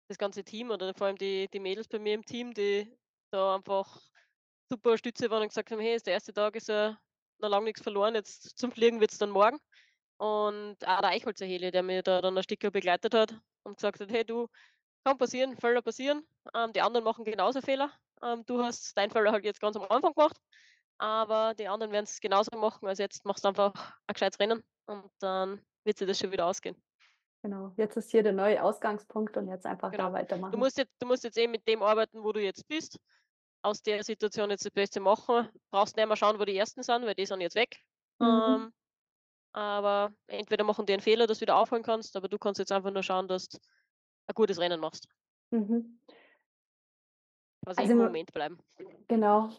das 0.07 0.17
ganze 0.17 0.43
Team 0.43 0.71
oder 0.71 0.93
vor 0.95 1.07
allem 1.07 1.17
die 1.17 1.49
die 1.49 1.59
Mädels 1.59 1.87
bei 1.89 1.99
mir 1.99 2.13
im 2.13 2.25
Team, 2.25 2.53
die 2.53 2.97
da 3.31 3.55
einfach 3.55 4.01
super 4.71 4.97
Stütze 4.97 5.29
waren 5.31 5.43
und 5.43 5.49
gesagt 5.49 5.71
haben: 5.71 5.79
„Hey, 5.81 5.95
ist 5.95 6.07
der 6.07 6.13
1. 6.15 6.33
Tag, 6.33 6.55
ist 6.55 6.69
ja 6.69 6.99
noch 7.39 7.49
lang 7.49 7.65
nix 7.65 7.81
verloren, 7.81 8.15
jetzt 8.15 8.57
zum 8.59 8.71
Fliegen 8.71 9.01
wird's 9.01 9.17
dann 9.19 9.31
morgen.“ 9.31 9.59
Und 10.17 10.77
auch 10.87 11.01
der 11.01 11.09
Eichholzer 11.11 11.45
Heli, 11.47 11.71
der 11.71 11.83
mich 11.83 12.03
da 12.03 12.21
dann 12.21 12.37
ein 12.37 12.43
Stückchen 12.43 12.71
begleitet 12.71 13.13
hat 13.15 13.41
und 13.63 13.77
gesagt 13.77 13.99
hat: 14.01 14.11
„Hey 14.11 14.25
du, 14.25 14.47
kann 15.05 15.17
passieren, 15.19 15.57
Fehler 15.57 15.81
passieren. 15.83 16.27
Ähm, 16.55 16.73
die 16.73 16.81
anderen 16.81 17.05
machen 17.05 17.25
genauso 17.25 17.61
Fehler. 17.61 17.91
Ähm, 18.23 18.45
du 18.47 18.63
hast 18.63 18.97
deinen 18.97 19.11
Fehler 19.11 19.31
halt 19.33 19.45
jetzt 19.45 19.61
ganz 19.61 19.75
am 19.77 19.83
Anfang 19.89 20.13
gemacht, 20.13 20.37
aber 20.99 21.53
die 21.55 21.67
anderen 21.69 21.91
werden's 21.93 22.21
genauso 22.21 22.51
machen. 22.59 22.87
Also, 22.87 23.03
jetzt 23.03 23.25
machst 23.25 23.43
du 23.45 23.49
einfach 23.49 23.73
ein 24.07 24.13
gescheites 24.15 24.39
Rennen 24.39 24.63
und 24.87 25.11
dann 25.19 25.65
wird 25.83 25.97
sich 25.97 26.07
das 26.07 26.19
schon 26.19 26.31
wieder 26.31 26.45
ausgehen.“ 26.47 26.75
Genau, 27.41 27.73
jetzt 27.75 27.97
ist 27.97 28.09
hier 28.11 28.23
der 28.23 28.31
neue 28.33 28.63
Ausgangspunkt 28.63 29.35
und 29.35 29.47
jetzt 29.49 29.65
einfach 29.65 29.91
Genau. 29.91 30.03
da 30.05 30.09
Du 30.09 30.13
weitermachen. 30.15 30.59
musst 30.59 30.77
jetzt 30.77 30.93
du 30.99 31.05
musst 31.07 31.23
jetzt 31.25 31.37
eh 31.37 31.47
mit 31.47 31.67
dem 31.67 31.83
arbeiten, 31.83 32.23
wo 32.23 32.31
du 32.31 32.41
jetzt 32.41 32.67
bist. 32.67 32.99
Aus 33.61 33.81
der 33.81 34.03
Situation 34.03 34.49
jetzt 34.49 34.65
das 34.65 34.71
Beste 34.71 34.99
machen. 34.99 35.49
Brauchst 35.71 35.95
nicht 35.95 36.05
mehr 36.07 36.17
schauen, 36.17 36.39
wo 36.39 36.45
die 36.45 36.57
Ersten 36.57 36.83
sind, 36.83 37.05
weil 37.05 37.15
die 37.15 37.25
sind 37.25 37.41
jetzt 37.41 37.55
weg. 37.55 37.77
Mhm. 38.19 38.27
Ähm, 38.27 38.73
aber 39.53 40.13
entweder 40.27 40.63
machen 40.63 40.85
die 40.85 40.93
einen 40.93 41.01
Fehler, 41.01 41.27
dass 41.27 41.37
du 41.39 41.43
wieder 41.43 41.57
aufholen 41.57 41.83
kannst, 41.83 42.15
aber 42.15 42.27
du 42.27 42.37
kannst 42.37 42.59
jetzt 42.59 42.71
einfach 42.71 42.91
nur 42.91 43.03
schauen, 43.03 43.27
dass 43.27 43.47
du 43.49 43.57
ein 44.27 44.33
gutes 44.35 44.59
Rennen 44.59 44.79
machst. 44.79 45.07
Mhm. 45.51 45.99
Quasi 47.65 47.81
im 47.83 47.89
Also 47.89 47.95
Moment 48.03 48.33
bleiben. 48.33 48.57
genau. 49.07 49.49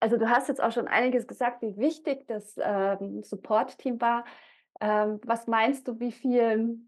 Also, 0.00 0.18
du 0.18 0.28
hast 0.28 0.48
jetzt 0.48 0.62
auch 0.62 0.72
schon 0.72 0.86
einiges 0.88 1.26
gesagt, 1.26 1.62
wie 1.62 1.76
wichtig 1.76 2.26
das, 2.26 2.56
ähm, 2.60 3.22
Support-Team 3.22 4.00
war. 4.00 4.24
Ähm, 4.80 5.20
was 5.24 5.46
meinst 5.46 5.88
du, 5.88 6.00
wie 6.00 6.12
viel 6.12 6.78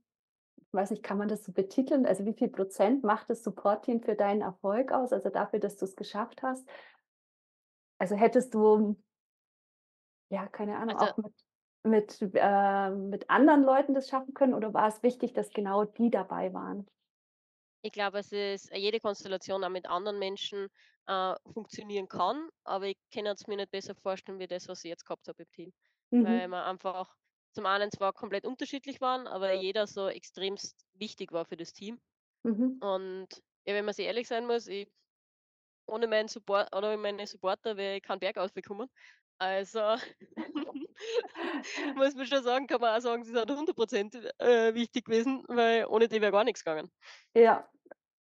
weiß 0.72 0.90
nicht, 0.92 1.02
kann 1.04 1.18
man 1.18 1.28
das 1.28 1.44
so 1.44 1.52
betiteln? 1.52 2.06
Also, 2.06 2.26
wie 2.26 2.34
viel 2.34 2.48
Prozent 2.48 3.04
macht 3.04 3.30
das 3.30 3.44
Support-Team 3.44 4.02
für 4.02 4.16
deinen 4.16 4.42
Erfolg 4.42 4.92
aus, 4.92 5.12
also 5.12 5.30
dafür, 5.30 5.60
dass 5.60 5.76
du's 5.76 5.96
geschafft 5.96 6.42
hast? 6.42 6.68
Also, 7.98 8.16
hättest 8.16 8.54
du 8.54 8.96
ja, 10.30 10.46
keine 10.48 10.76
Ahnung, 10.78 10.96
Also 10.96 11.12
auch 11.12 11.16
mit 11.16 11.32
mit 11.84 12.18
äh, 12.34 12.90
mit 12.90 13.30
anderen 13.30 13.62
Leuten 13.62 13.94
das 13.94 14.08
schaffen 14.08 14.34
können 14.34 14.54
oder 14.54 14.74
war 14.74 14.88
es 14.88 15.02
wichtig, 15.04 15.32
dass 15.34 15.50
genau 15.50 15.84
die 15.84 16.10
dabei 16.10 16.52
waren? 16.52 16.88
Ich 17.82 17.92
glaube, 17.92 18.18
es 18.18 18.32
ist 18.32 18.70
jede 18.74 19.00
Konstellation 19.00 19.62
auch 19.64 19.68
mit 19.70 19.86
anderen 19.86 20.18
Menschen, 20.18 20.68
äh, 21.06 21.34
funktionieren 21.52 22.08
kann, 22.08 22.48
aber 22.64 22.86
ich 22.86 22.98
kann 23.12 23.26
es 23.26 23.46
mir 23.46 23.56
nicht 23.56 23.70
besser 23.70 23.94
vorstellen 23.94 24.38
wie 24.38 24.46
das, 24.48 24.68
was 24.68 24.84
ich 24.84 24.88
jetzt 24.90 25.04
gehabt 25.06 25.28
habe 25.28 25.42
im 25.44 25.50
Team. 25.50 25.72
Weil 26.18 26.48
Mhm. 26.48 26.48
wir 26.48 26.64
einfach 26.66 27.14
zum 27.56 27.66
einen 27.66 27.90
zwar 27.92 28.14
komplett 28.14 28.46
unterschiedlich 28.46 29.00
waren, 29.02 29.26
aber 29.28 29.54
jeder 29.54 29.88
so 29.88 30.08
extremst 30.08 30.86
wichtig 30.94 31.32
war 31.32 31.46
für 31.46 31.58
das 31.58 31.72
Team. 31.74 32.00
Mhm. 32.44 32.80
Und 32.80 33.28
ja, 33.66 33.74
wenn 33.74 33.84
man 33.86 33.94
sich 33.94 34.06
ehrlich 34.06 34.28
sein 34.28 34.46
muss, 34.46 34.68
ich 34.68 34.88
ohne 35.88 36.06
meinen 36.08 36.28
Support 36.28 36.74
ohne 36.74 36.96
meine 36.96 37.26
Supporter 37.26 37.76
wäre 37.76 37.96
ich 37.98 38.02
keinen 38.02 38.20
Berg 38.20 38.36
rauf 38.38 38.52
gekommen. 38.54 38.88
Also 39.38 39.80
muss 41.96 42.14
man 42.16 42.26
schon 42.26 42.42
sagen 42.44 42.66
kann 42.66 42.80
man 42.80 42.96
auch 42.96 43.02
sagen, 43.02 43.24
sie 43.24 43.32
sind 43.32 43.50
100 43.50 43.76
%, 43.76 44.14
äh, 44.38 44.74
wichtig 44.74 45.06
gewesen, 45.06 45.44
weil 45.48 45.86
ohne 45.86 46.08
die 46.08 46.20
wäre 46.22 46.32
gar 46.32 46.44
nix 46.44 46.64
gegangen. 46.64 46.90
Ja, 47.36 47.68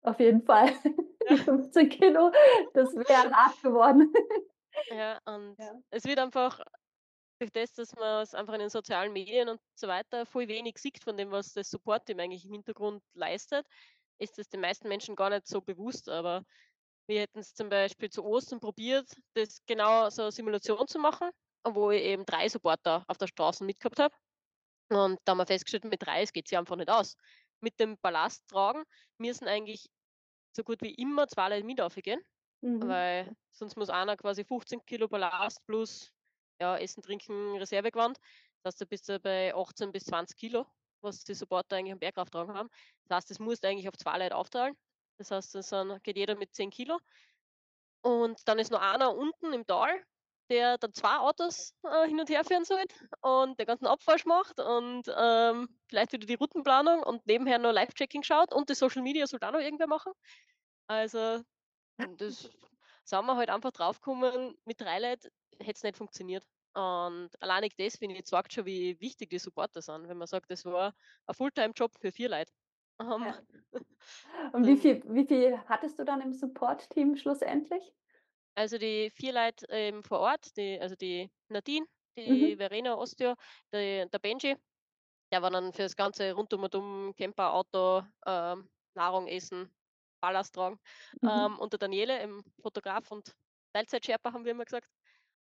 auf 0.03 0.21
jeden 0.21 0.45
Fall. 0.45 0.71
Ja. 0.85 0.93
Die 1.31 1.39
15 1.39 1.89
Kilo, 1.91 2.33
das 2.75 2.95
wäre 2.97 3.31
hart 3.33 3.63
geworden. 3.63 4.13
Ja, 4.91 5.19
und 5.25 5.59
Ja. 5.59 5.83
es 5.91 6.05
wird 6.05 6.19
einfach 6.19 6.61
durch 7.41 7.53
das, 7.53 7.73
dass 7.75 7.95
man's 7.97 8.35
einfach 8.35 8.55
in 8.55 8.61
den 8.61 8.71
sozialen 8.71 9.13
Medien 9.13 9.49
und 9.49 9.61
so 9.75 9.89
weiter 9.89 10.27
voll 10.27 10.49
wenig 10.49 10.79
sieht 10.79 11.03
von 11.03 11.17
dem, 11.17 11.31
was 11.31 11.53
das 11.55 11.71
Support-Team 11.71 12.21
eigentlich 12.21 12.45
im 12.47 12.53
Hintergrund 12.53 13.03
leistet, 13.15 13.67
ist 14.19 14.39
das 14.39 14.49
den 14.49 14.61
meisten 14.61 14.89
Menschen 14.89 15.17
gar 15.17 15.31
nicht 15.31 15.47
so 15.47 15.61
bewusst. 15.63 16.09
Aber 16.09 16.45
wir 17.09 17.21
hätten's 17.23 17.55
zum 17.55 17.69
Beispiel 17.71 18.11
zu 18.11 18.25
Ostern 18.25 18.61
probiert, 18.61 19.09
das 19.35 19.61
genau 19.67 20.11
so 20.11 20.23
'ne 20.25 20.33
Simulation 20.33 20.89
zu 20.89 20.99
machen, 21.01 21.31
wo 21.67 21.91
ich 21.93 22.03
eben 22.03 22.27
3 22.27 22.49
Supporter 22.49 23.05
auf 23.09 23.19
der 23.19 23.29
Straße 23.29 23.65
mitgehabt 23.65 23.99
habe. 24.01 24.15
Und 24.91 25.19
da 25.25 25.33
haben 25.33 25.39
wir 25.39 25.47
festgestellt, 25.47 25.85
mit 25.87 26.03
3, 26.07 26.23
es 26.23 26.33
geht 26.33 26.49
sich 26.49 26.59
einfach 26.59 26.77
nicht 26.77 26.91
aus. 26.91 27.17
Mit 27.61 27.81
dem 27.81 27.99
Ballast 28.03 28.49
tragen 28.49 28.85
müssen 29.19 29.49
eigentlich 29.49 29.87
so 30.57 30.65
gut 30.65 30.83
wie 30.83 30.95
immer 30.95 31.29
2 31.29 31.49
Leute 31.51 31.65
mit 31.67 31.81
raufgehen, 31.81 32.23
Mhm. 32.63 33.07
weil 33.07 33.37
sonst 33.53 33.77
muss 33.77 33.91
einer 33.91 34.17
quasi 34.19 34.45
15 34.45 34.85
Kilo 34.87 35.09
Ballast 35.09 35.65
plus, 35.67 36.13
ja, 36.61 36.77
Essen, 36.79 37.03
Trinken, 37.03 37.57
Reservegewand. 37.57 38.19
Das 38.63 38.73
heißt, 38.75 38.81
da 38.83 38.85
bist 38.87 39.09
du 39.09 39.21
bei 39.21 39.55
18 39.55 39.93
bis 39.93 40.05
20 40.05 40.37
Kilo, 40.37 40.67
was 41.01 41.25
die 41.25 41.35
Supporter 41.35 41.77
eigentlich 41.77 41.93
am 41.93 41.99
Berg 41.99 42.17
rauftragen 42.17 42.55
haben. 42.55 42.69
Das 43.05 43.17
heißt, 43.17 43.31
das 43.31 43.39
musst 43.39 43.65
du 43.65 43.69
eigentlich 43.69 43.89
auf 43.89 43.97
2 43.97 44.19
Leute 44.19 44.37
aufteilen. 44.37 44.75
Das 45.19 45.31
heißt, 45.31 45.55
da 45.55 45.63
sind 45.63 46.03
geht 46.03 46.17
jeder 46.17 46.37
mit 46.37 46.55
10 46.55 46.71
Kilo. 46.71 46.99
Und 48.03 48.47
dann 48.49 48.59
ist 48.59 48.71
noch 48.71 48.81
einer 48.81 49.15
unten 49.15 49.53
im 49.53 49.67
Tal, 49.67 50.05
der 50.51 50.79
dann 50.79 50.93
2 50.95 51.17
Autos, 51.19 51.75
äh, 51.83 52.07
hin 52.07 52.21
und 52.21 52.29
her 52.31 52.45
führen 52.45 52.65
sollte 52.65 52.95
und 53.21 53.59
den 53.59 53.67
ganzen 53.67 53.87
Abwasch 53.87 54.25
macht 54.27 54.61
und, 54.61 55.05
ähm, 55.17 55.69
vielleicht 55.89 56.13
wieder 56.13 56.27
die 56.27 56.35
Routenplanung 56.35 57.03
und 57.03 57.27
nebenher 57.27 57.59
noch 57.59 57.73
Live-Checking 57.73 58.23
schaut 58.23 58.55
und 58.55 58.71
das 58.71 58.79
Social 58.79 59.03
Media 59.03 59.27
sollte 59.27 59.49
auch 59.49 59.53
noch 59.53 59.61
irgendwer 59.61 59.89
machen. 59.89 60.13
Also, 60.87 61.43
das 62.19 62.51
sind 63.07 63.27
wir 63.27 63.37
halt 63.37 63.51
einfach 63.51 63.73
drauf 63.73 64.01
gekommen, 64.01 64.57
mit 64.67 64.81
3 64.81 64.99
Leuten 65.01 65.31
hätte 65.61 65.73
es 65.77 65.83
nicht 65.85 65.97
funktioniert. 65.97 66.45
Und 66.75 67.31
alleinig 67.41 67.75
das, 67.77 67.97
finde 67.99 68.17
ich, 68.17 68.27
zeigt 68.27 68.53
schon, 68.53 68.67
wie 68.67 69.01
wichtig 69.01 69.31
die 69.31 69.39
Supporter 69.39 69.83
sind, 69.83 70.09
wenn 70.09 70.19
man 70.19 70.29
sagt, 70.29 70.51
das 70.51 70.65
war 70.67 70.95
ein 71.27 71.35
Fulltime-Job 71.35 71.93
für 72.01 72.13
4 72.13 72.29
Leute. 72.31 72.53
Ja. 73.23 73.37
Und 74.53 74.67
wie 74.67 74.77
viel 74.77 75.03
wie 75.07 75.27
viel 75.27 75.59
hattest 75.69 75.99
du 75.99 76.05
dann 76.05 76.21
im 76.21 76.33
Support-Team 76.33 77.17
schlussendlich? 77.17 77.95
Also, 78.55 78.79
die 78.79 79.11
4 79.11 79.33
Leute, 79.33 79.67
ähm, 79.69 80.03
vor 80.03 80.21
Ort, 80.21 80.57
die 80.57 80.79
also 80.81 80.97
die 80.97 81.31
Nadine, 81.49 81.87
die 82.17 82.57
Mhm. 82.57 82.57
Verena 82.57 82.95
Ostja, 82.97 83.35
der 83.73 84.07
der 84.07 84.19
Benji, 84.19 84.57
der 85.33 85.43
war 85.43 85.51
dann 85.51 85.73
fürs 85.75 85.97
ganze 85.97 86.33
Rundum 86.35 86.65
und 86.65 86.75
um 86.77 87.15
Camper, 87.17 87.55
Auto, 87.55 88.05
ähm, 88.27 88.71
Nahrung, 88.95 89.29
Essen, 89.29 89.75
Ballast 90.21 90.55
tragen. 90.55 90.79
Mhm. 91.23 91.31
Ähm, 91.31 91.59
und 91.59 91.73
der 91.73 91.79
Daniele, 91.79 92.19
ähm, 92.21 92.43
Fotograf 92.63 93.11
und 93.11 93.33
Teilzeit-Sherpa, 93.73 94.33
haben 94.33 94.45
wir 94.45 94.53
immer 94.53 94.65
gesagt. 94.65 94.89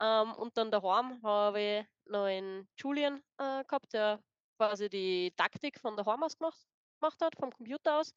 Ähm, 0.01 0.33
und 0.35 0.57
dann 0.57 0.71
daheim 0.71 1.23
habe 1.23 1.61
ich 1.61 1.87
noch 2.07 2.25
einen 2.25 2.69
Julian, 2.79 3.23
äh, 3.39 3.65
gehabt, 3.65 3.93
der 3.93 4.21
quasi 4.59 4.89
die 4.91 5.33
Taktik 5.37 5.79
von 5.81 5.97
daheim 5.97 6.23
aus 6.23 6.37
gemacht 6.37 6.59
gemacht 7.01 7.21
hat, 7.23 7.35
vom 7.37 7.51
Computer 7.53 8.01
aus. 8.01 8.13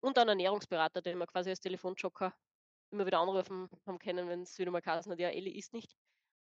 und 0.00 0.18
einen 0.18 0.30
Ernährungsberater, 0.30 1.02
den 1.02 1.18
wir 1.18 1.26
quasi 1.26 1.50
als 1.50 1.60
Telefonjoker 1.60 2.34
immer 2.92 3.06
wieder 3.06 3.20
anrufen 3.20 3.68
haben 3.86 3.98
können, 3.98 4.28
wenn's 4.28 4.58
wieder 4.58 4.70
mal 4.70 4.80
geheißen 4.82 5.12
hat: 5.12 5.20
„Ja, 5.20 5.30
Elli 5.30 5.52
isst 5.58 5.72
nicht.“ 5.74 5.96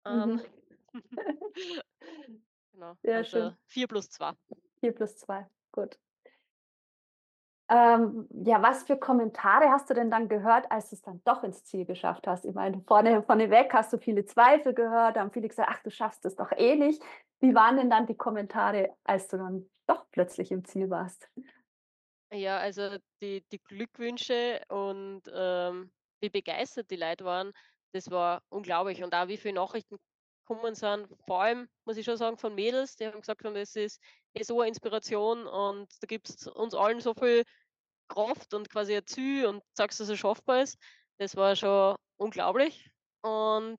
Ähm, 0.06 0.32
Mhm. 0.36 0.46
genau, 2.72 2.96
Sehr 3.02 3.16
also 3.16 3.24
schön. 3.24 3.56
4 3.66 3.86
plus 3.88 4.10
2. 4.10 4.34
4 4.80 4.92
plus 4.92 5.16
2, 5.16 5.48
gut. 5.72 5.98
Ähm, 7.72 8.28
ja, 8.44 8.62
was 8.62 8.82
für 8.84 8.98
Kommentare 8.98 9.70
hast 9.70 9.88
du 9.88 9.94
denn 9.94 10.10
dann 10.10 10.28
gehört, 10.28 10.70
als 10.70 10.90
du's 10.90 11.00
dann 11.02 11.22
doch 11.24 11.42
ins 11.44 11.64
Ziel 11.64 11.86
geschafft 11.86 12.26
hast? 12.26 12.44
Ich 12.44 12.54
meine, 12.54 12.82
vorne 12.86 13.22
vorneweg 13.22 13.72
hast 13.72 13.92
du 13.94 13.98
viele 13.98 14.26
Zweifel 14.26 14.74
gehört, 14.74 15.16
haben 15.18 15.30
viele 15.32 15.48
gesagt: 15.48 15.70
„Ach, 15.72 15.82
du 15.82 15.90
schaffst 15.90 16.24
es 16.26 16.36
doch 16.36 16.52
eh 16.52 16.76
nicht.“ 16.76 17.02
Wie 17.40 17.54
waren 17.54 17.76
denn 17.78 17.90
dann 17.90 18.06
die 18.06 18.16
Kommentare, 18.16 18.90
als 19.04 19.28
du 19.28 19.38
dann 19.38 19.70
doch 19.86 20.06
plötzlich 20.10 20.52
im 20.52 20.64
Ziel 20.64 20.90
warst? 20.90 21.30
Ja, 22.32 22.58
also 22.58 22.96
die 23.20 23.44
die 23.52 23.58
Glückwünsche 23.58 24.62
und, 24.68 25.22
ähm, 25.32 25.92
wie 26.20 26.30
begeistert 26.30 26.90
die 26.90 26.96
Leute 26.96 27.24
waren, 27.24 27.52
das 27.92 28.10
war 28.10 28.42
unglaublich. 28.48 29.02
Und 29.02 29.14
auch 29.14 29.28
wie 29.28 29.36
viele 29.36 29.54
Nachrichten 29.54 29.96
gekommen 30.46 30.74
sind, 30.74 31.08
vor 31.26 31.42
allem, 31.42 31.68
muss 31.84 31.96
ich 31.96 32.04
schon 32.04 32.16
sagen, 32.16 32.38
von 32.38 32.54
Mädels, 32.54 32.96
die 32.96 33.06
haben 33.06 33.20
gesagt 33.20 33.44
haben: 33.44 33.54
„Das 33.54 33.76
ist 33.76 34.00
eh 34.34 34.42
so 34.42 34.60
eine 34.60 34.68
Inspiration 34.68 35.46
und 35.46 35.92
du 36.02 36.06
gibst 36.06 36.46
uns 36.48 36.74
allen 36.74 37.00
so 37.00 37.14
viel 37.14 37.44
Kraft 38.08 38.54
und 38.54 38.70
quasi 38.70 38.96
ein 38.96 39.06
Ziel 39.06 39.46
und 39.46 39.62
sagst, 39.76 40.00
dass 40.00 40.08
es 40.08 40.18
schaffbar 40.18 40.62
ist.“ 40.62 40.78
Das 41.18 41.36
war 41.36 41.56
schon 41.56 41.96
unglaublich. 42.18 42.90
Und 43.22 43.78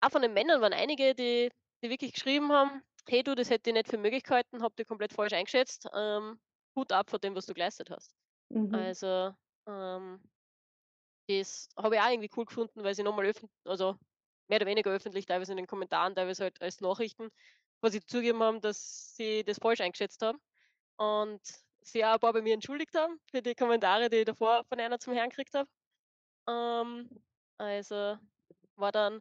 auch 0.00 0.10
von 0.10 0.22
den 0.22 0.34
Männern 0.34 0.60
waren 0.60 0.72
einige, 0.72 1.14
die 1.14 1.50
die 1.84 1.90
wirklich 1.90 2.12
geschrieben 2.14 2.52
haben: 2.52 2.82
„Hey 3.08 3.22
du, 3.24 3.34
das 3.34 3.50
hätte 3.50 3.70
ich 3.70 3.74
nicht 3.74 3.88
für 3.88 3.98
möglich 3.98 4.22
gehalten, 4.24 4.62
habe 4.62 4.74
dich 4.76 4.86
komplett 4.86 5.12
falsch 5.12 5.32
eingeschätzt. 5.32 5.86
Ähm, 5.94 6.40
Hut 6.76 6.92
ab 6.92 7.10
vor 7.10 7.18
dem, 7.18 7.34
was 7.36 7.46
du 7.46 7.54
geleistet 7.54 7.90
hast.“ 7.90 8.14
Mhm. 8.50 8.92
Also, 8.92 9.34
ähm 9.68 10.22
das 11.28 11.68
habe 11.76 11.96
ich 11.96 12.00
auch 12.00 12.10
irgendwie 12.10 12.30
cool 12.36 12.44
gefunden, 12.44 12.82
weil 12.84 12.94
sie 12.94 13.02
noch 13.02 13.14
mal 13.14 13.26
öffn 13.26 13.48
also 13.64 13.96
mehr 14.48 14.58
oder 14.58 14.66
weniger 14.66 14.90
öffentlich, 14.90 15.26
teilweise 15.26 15.52
in 15.52 15.56
den 15.56 15.66
Kommentaren, 15.66 16.14
teilweise 16.14 16.44
halt 16.44 16.60
als 16.60 16.80
Nachrichten, 16.80 17.30
quasi 17.80 18.00
zugegeben 18.04 18.42
haben, 18.42 18.60
dass 18.60 19.14
sie 19.16 19.44
das 19.44 19.58
falsch 19.58 19.80
eingeschätzt 19.80 20.22
haben 20.22 20.38
und 20.96 21.40
sich 21.82 22.04
auch 22.04 22.14
ein 22.14 22.20
paar 22.20 22.32
bei 22.32 22.42
mir 22.42 22.54
entschuldigt 22.54 22.94
haben 22.94 23.18
für 23.30 23.42
die 23.42 23.54
Kommentare, 23.54 24.08
die 24.08 24.18
ich 24.18 24.24
davor 24.24 24.64
von 24.68 24.78
einer 24.78 24.98
zum 24.98 25.14
Herrn 25.14 25.30
gekriegt 25.30 25.54
habe. 25.54 25.68
Ähm, 26.48 27.08
also 27.58 28.16
war 28.76 28.92
dann 28.92 29.20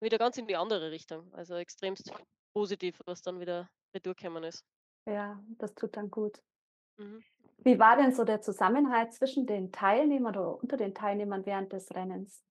wieder 0.00 0.18
ganz 0.18 0.36
in 0.38 0.46
die 0.46 0.56
andere 0.56 0.90
Richtung, 0.90 1.32
also 1.34 1.54
extremst 1.54 2.12
positiv, 2.54 3.00
was 3.06 3.22
dann 3.22 3.40
wieder 3.40 3.70
retour 3.94 4.14
gekommen 4.14 4.44
ist. 4.44 4.64
Ja, 5.06 5.42
das 5.58 5.74
tut 5.74 5.96
dann 5.96 6.10
gut. 6.10 6.40
Mhm. 6.96 7.22
Wie 7.64 7.78
war 7.78 7.96
denn 7.96 8.12
so 8.12 8.24
der 8.24 8.40
Zusammenhalt 8.40 9.12
zwischen 9.14 9.46
den 9.46 9.70
Teilnehmern 9.70 10.36
oder 10.36 10.60
unter 10.60 10.76
den 10.76 10.94
Teilnehmern 10.94 11.46
während 11.46 11.72
des 11.72 11.94
Rennens? 11.94 12.42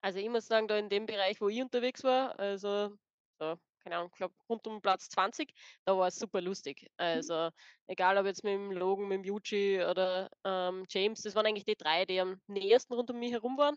Also, 0.00 0.18
ich 0.18 0.28
muss 0.28 0.46
sagen, 0.46 0.68
da 0.68 0.78
in 0.78 0.88
dem 0.88 1.06
Bereich, 1.06 1.40
wo 1.40 1.48
ich 1.48 1.60
unterwegs 1.60 2.04
war, 2.04 2.38
also, 2.38 2.96
so, 3.40 3.56
keine 3.80 3.96
Ahnung, 3.96 4.10
glaube 4.12 4.34
rund 4.48 4.66
um 4.66 4.80
Platz 4.80 5.08
20, 5.08 5.52
da 5.84 5.96
war 5.96 6.08
es 6.08 6.16
super 6.16 6.40
lustig. 6.40 6.86
Also, 6.96 7.50
egal 7.86 8.16
ob 8.18 8.26
jetzt 8.26 8.44
mit 8.44 8.54
dem 8.54 8.70
Logan, 8.72 9.08
mit 9.08 9.18
dem 9.18 9.24
Yuji 9.24 9.82
oder, 9.84 10.30
ähm, 10.44 10.84
James, 10.88 11.22
das 11.22 11.34
waren 11.34 11.46
eigentlich 11.46 11.64
die 11.64 11.76
3, 11.76 12.04
die 12.04 12.20
am 12.20 12.40
nähersten 12.46 12.94
rund 12.94 13.10
um 13.10 13.18
mich 13.18 13.32
herum 13.32 13.56
waren. 13.58 13.76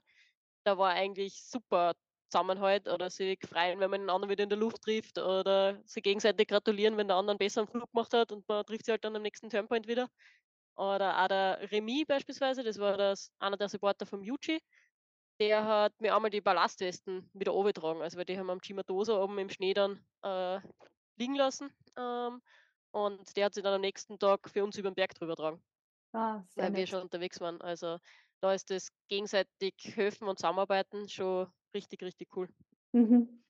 Da 0.64 0.78
war 0.78 0.92
eigentlich 0.92 1.44
super 1.44 1.94
Zusammenhalt 2.30 2.88
oder 2.88 3.10
sich 3.10 3.40
freuen, 3.46 3.80
wenn 3.80 3.92
man 3.92 4.02
den 4.02 4.10
anderen 4.10 4.30
wieder 4.32 4.44
in 4.44 4.50
der 4.50 4.58
Luft 4.60 4.84
trifft 4.84 5.18
oder 5.18 5.82
sich 5.86 6.04
gegenseitig 6.04 6.48
gratulieren, 6.48 6.98
wenn 6.98 7.08
der 7.08 7.18
andere 7.18 7.34
einen 7.34 7.40
besseren 7.40 7.68
Flug 7.68 7.92
gemacht 7.92 8.14
hat 8.14 8.32
und 8.32 8.48
man 8.48 8.66
trifft 8.66 8.86
sich 8.86 8.92
halt 8.94 9.04
dann 9.06 9.16
am 9.16 9.22
nächsten 9.24 9.50
Turnpoint 9.50 9.88
wieder. 9.88 10.08
Oder 10.76 11.24
auch 11.24 11.28
der 11.28 11.72
Remy 11.72 12.06
beispielsweise, 12.06 12.64
das 12.64 12.80
war 12.80 12.98
das 12.98 13.32
einer 13.40 13.58
der 13.58 13.70
Supporter 13.70 14.06
vom 14.06 14.24
Yuji. 14.24 14.60
Der 15.42 15.66
hat 15.66 16.00
mir 16.00 16.16
einmal 16.16 16.32
die 16.32 16.40
Ballastwesten 16.40 17.30
wieder 17.34 17.52
runtergetragen. 17.52 18.02
Also, 18.02 18.18
weil 18.18 18.26
die 18.26 18.38
haben 18.40 18.50
am 18.50 18.62
Cimatosa 18.64 19.22
oben 19.22 19.40
im 19.40 19.50
Schnee 19.50 19.74
dann, 19.74 20.06
äh, 20.24 20.60
liegen 21.18 21.36
lassen, 21.36 21.74
ähm, 21.98 22.42
und 22.92 23.36
der 23.38 23.46
hat 23.46 23.56
sie 23.56 23.62
dann 23.64 23.74
am 23.76 23.82
nächsten 23.82 24.20
Tag 24.20 24.50
für 24.50 24.64
uns 24.64 24.78
über 24.78 24.90
'n 24.90 24.96
Berg 24.96 25.16
drüber 25.16 25.36
getragen, 25.36 25.64
Ah, 26.14 26.44
sehr 26.48 26.68
weil 26.68 26.76
wir 26.76 26.88
nett. 26.88 26.88
schon 26.88 27.04
unterwegs 27.04 27.42
waren. 27.42 27.62
Also, 27.62 28.00
da 28.42 28.54
ist 28.54 28.72
das 28.72 28.90
gegenseitig 29.10 29.76
helfen 29.96 30.28
und 30.30 30.40
zusammenarbeiten 30.40 31.10
schon 31.10 31.52
richtig, 31.76 32.04
richtig 32.04 32.36
cool. 32.38 32.50
Mhm. 32.94 33.42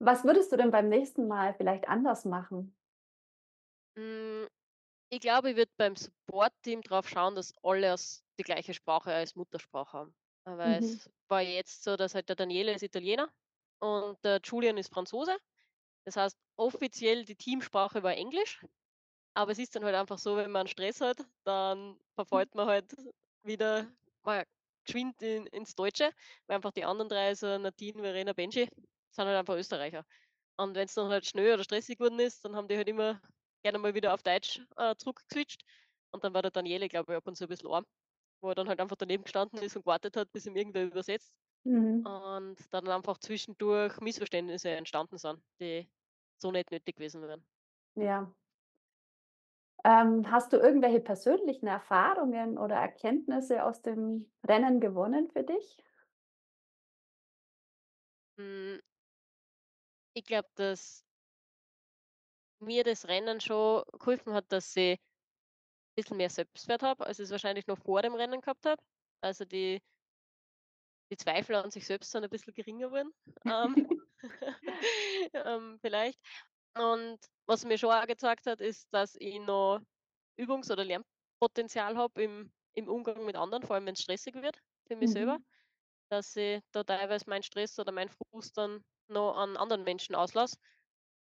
Was 0.00 0.24
würdest 0.24 0.50
du 0.52 0.56
denn 0.56 0.70
beim 0.70 0.88
nächsten 0.88 1.26
Mal 1.28 1.52
vielleicht 1.54 1.86
anders 1.86 2.24
machen? 2.24 2.74
Hm, 3.98 4.46
ich 5.10 5.20
glaube, 5.20 5.50
ich 5.50 5.56
würde 5.56 5.72
beim 5.78 5.96
Support-Team 5.96 6.82
drauf 6.82 7.08
schauen, 7.08 7.34
dass 7.36 7.54
alle 7.62 7.96
die 8.38 8.44
gleiche 8.44 8.74
Sprache 8.74 9.12
als 9.14 9.36
Muttersprache 9.36 9.98
haben. 9.98 10.16
Weil 10.46 10.78
Mhm. 10.78 10.80
es 10.80 11.10
war 11.28 11.42
jetzt 11.42 11.82
so, 11.84 11.96
dass 11.96 12.14
halt 12.14 12.28
der 12.28 12.36
Daniele 12.36 12.72
ist 12.74 12.82
Italiener 12.82 13.32
und 13.80 14.24
der 14.24 14.40
Julian 14.44 14.78
ist 14.78 14.92
Franzose. 14.94 15.38
Das 16.06 16.16
heißt, 16.16 16.38
offiziell 16.56 17.24
die 17.24 17.36
Teamsprache 17.36 18.02
war 18.02 18.14
Englisch, 18.16 18.62
aber 19.34 19.52
es 19.52 19.58
ist 19.58 19.76
dann 19.76 19.84
halt 19.84 19.94
einfach 19.96 20.18
so, 20.18 20.36
wenn 20.36 20.50
man 20.52 20.68
Stress 20.68 21.00
hat, 21.00 21.18
dann 21.44 22.00
verfällt 22.16 22.54
man 22.54 22.68
halt 22.68 22.94
wieder 23.44 23.92
mal 24.24 24.44
geschwind 24.86 25.22
in 25.22 25.46
ins 25.48 25.74
Deutsche, 25.74 26.12
weil 26.46 26.56
einfach 26.56 26.72
die 26.72 26.84
anderen 26.84 27.08
3, 27.10 27.28
also 27.28 27.58
Nadine, 27.58 28.02
Verena, 28.02 28.32
Benji, 28.34 28.68
sind 29.10 29.26
halt 29.26 29.36
einfach 29.38 29.56
Österreicher. 29.56 30.04
Und 30.58 30.76
wenn's 30.76 30.94
dann 30.94 31.08
halt 31.10 31.26
schnell 31.26 31.54
oder 31.54 31.64
stressig 31.64 31.98
geworden 31.98 32.20
ist, 32.20 32.44
dann 32.44 32.56
haben 32.56 32.68
die 32.68 32.76
halt 32.76 32.88
immer 32.88 33.22
gerne 33.64 33.78
mal 33.78 33.94
wieder 33.94 34.14
auf 34.14 34.22
Deutsch, 34.22 34.62
äh, 34.76 34.94
zurückgeswitcht. 34.96 35.62
Und 36.12 36.24
dann 36.24 36.34
war 36.34 36.42
der 36.42 36.50
Daniele, 36.52 36.88
glaube 36.88 37.12
ich, 37.12 37.16
ab 37.18 37.26
und 37.26 37.36
zu 37.36 37.44
'n 37.46 37.48
bisschen 37.48 37.70
arm, 37.72 37.86
wo 38.42 38.48
er 38.50 38.54
dann 38.54 38.68
halt 38.68 38.80
einfach 38.80 38.96
daneben 38.96 39.24
gestanden 39.24 39.60
ist 39.62 39.76
und 39.76 39.82
gewartet 39.82 40.16
hat, 40.16 40.32
bis 40.32 40.46
ihm 40.46 40.56
irgendwer 40.56 40.84
übersetzt. 40.86 41.34
Mhm. 41.64 42.06
Und 42.06 42.58
dann 42.72 42.88
einfach 42.88 43.18
zwischendurch 43.18 44.00
Missverständnisse 44.00 44.70
entstanden 44.70 45.18
sind, 45.18 45.42
die 45.60 45.90
so 46.38 46.50
nicht 46.52 46.70
nötig 46.72 46.96
gewesen 46.96 47.22
wären. 47.22 47.46
Ja. 47.94 48.34
Ähm, 49.84 50.30
hast 50.30 50.52
du 50.52 50.58
irgendwelche 50.58 51.00
persönlichen 51.00 51.66
Erfahrungen 51.66 52.58
oder 52.58 52.74
Erkenntnisse 52.76 53.64
aus 53.64 53.80
dem 53.82 54.30
Rennen 54.46 54.80
gewonnen 54.80 55.28
für 55.30 55.44
dich? 55.44 55.78
Hm, 58.38 58.78
ich 60.14 60.24
glaube, 60.24 60.48
dass 60.56 61.04
mir 62.60 62.84
das 62.84 63.08
Rennen 63.08 63.40
schon 63.40 63.82
geholfen 63.98 64.32
hat, 64.34 64.52
dass 64.52 64.74
ich 64.76 64.98
bisschen 65.96 66.18
mehr 66.18 66.30
Selbstwert 66.30 66.82
habe, 66.84 67.06
als 67.06 67.20
ich's 67.20 67.32
wahrscheinlich 67.32 67.68
noch 67.68 67.78
vor 67.78 68.02
dem 68.02 68.14
Rennen 68.16 68.42
gehabt 68.42 68.66
habe. 68.66 68.82
Also, 69.22 69.46
die 69.46 69.82
die 71.10 71.16
Zweifel 71.16 71.54
an 71.56 71.70
sich 71.70 71.86
selbst 71.86 72.10
sind 72.10 72.24
ein 72.24 72.30
bisschen 72.30 72.54
geringer 72.54 72.88
geworden, 72.88 73.12
ähm, 73.46 73.76
ähm, 75.34 75.78
vielleicht. 75.80 76.20
Und 76.76 77.18
was 77.46 77.64
mir 77.64 77.78
schon 77.78 77.90
auch 77.92 78.06
gezeigt 78.06 78.46
hat, 78.46 78.60
ist, 78.60 78.88
dass 78.92 79.14
ich 79.18 79.38
noch 79.40 79.80
Übungs 80.38 80.70
oder 80.70 80.84
Lernpotenzial 80.84 81.96
habe 81.96 82.22
im 82.22 82.52
im 82.74 82.88
Umgang 82.88 83.24
mit 83.26 83.36
anderen, 83.36 83.64
vor 83.64 83.76
allem 83.76 83.86
wenn's 83.86 84.02
stressig 84.02 84.34
wird 84.36 84.60
für 84.88 84.96
mich 84.96 85.10
selber, 85.10 85.38
Mhm. 85.38 85.46
dass 86.10 86.36
ich 86.36 86.60
da 86.72 86.84
teilweise 86.84 87.28
meinen 87.30 87.42
Stress 87.42 87.78
oder 87.78 87.92
meinen 87.92 88.10
Frust 88.10 88.58
dann 88.58 88.84
noch 89.08 89.36
an 89.36 89.56
anderen 89.56 89.84
Menschen 89.84 90.14
auslasse, 90.14 90.58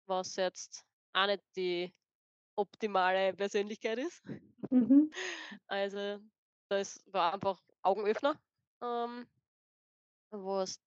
was 0.07 0.35
jetzt 0.37 0.83
auch 1.13 1.27
nicht 1.27 1.43
die 1.55 1.93
optimale 2.55 3.33
Persönlichkeit 3.33 3.99
ist. 3.99 4.23
Mhm. 4.69 5.11
Also, 5.67 6.19
das 6.69 7.03
war 7.11 7.33
einfach 7.33 7.59
Augenöffner, 7.81 8.39
ähm 8.81 9.27
was 10.31 10.79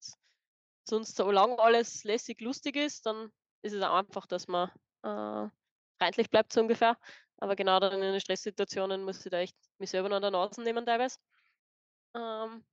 sonst 0.88 1.16
solange 1.16 1.59
alles 1.59 2.05
lässig 2.05 2.40
lustig 2.40 2.76
ist, 2.76 3.07
dann 3.07 3.31
ist 3.62 3.72
es 3.72 3.83
auch 3.83 3.94
einfach, 3.94 4.26
dass 4.26 4.48
man, 4.48 4.70
äh, 5.02 5.48
freundlich 5.98 6.31
bleibt 6.31 6.52
so 6.52 6.61
ungefähr. 6.61 6.96
Aber 7.38 7.55
genau 7.57 7.81
dann 7.81 7.92
in 7.94 8.00
den 8.00 8.20
Stresssituationen 8.20 9.05
muss 9.05 9.24
ich 9.24 9.31
da 9.31 9.38
echt 9.38 9.57
mich 9.79 9.90
selber 9.90 10.09
noch 10.09 10.16
an 10.16 10.22
der 10.22 10.31
Nase 10.31 10.62
nehmen 10.62 10.87
teilweise. 10.87 11.18
Ähm, 12.14 12.64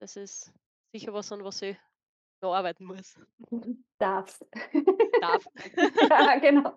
das 0.00 0.16
ist 0.16 0.52
sicher 0.92 1.12
was, 1.12 1.32
an 1.32 1.44
was 1.44 1.62
ich 1.62 1.76
noch 2.42 2.54
arbeiten 2.54 2.84
muss. 2.84 3.18
Darfst. 3.98 4.44
Darf. 5.20 5.44
Ja, 6.10 6.38
genau. 6.38 6.76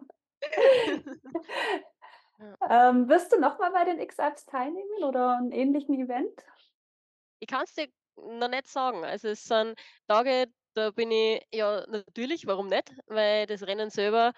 Ähm, 2.70 3.08
wirst 3.10 3.32
du 3.32 3.40
noch 3.40 3.60
mal 3.60 3.72
bei 3.72 3.86
den 3.86 4.00
X-Alps 4.00 4.46
teilnehmen 4.46 5.04
oder 5.04 5.38
'n 5.38 5.52
ähnlichen 5.52 5.96
Event? 5.96 6.44
Ich 7.40 7.48
kann's 7.48 7.74
dir 7.74 7.88
noch 8.16 8.48
nicht 8.50 8.68
sagen. 8.68 9.04
Also, 9.04 9.30
es 9.30 9.44
sind 9.44 9.76
Tage, 10.08 10.48
da 10.74 10.92
bin 10.92 11.12
ich 11.12 11.46
ja, 11.54 11.86
natürlich, 11.88 12.48
warum 12.48 12.68
nicht? 12.68 12.94
Weil 13.08 13.46
das 13.48 13.64
Rennen 13.64 13.90
selber 13.90 14.34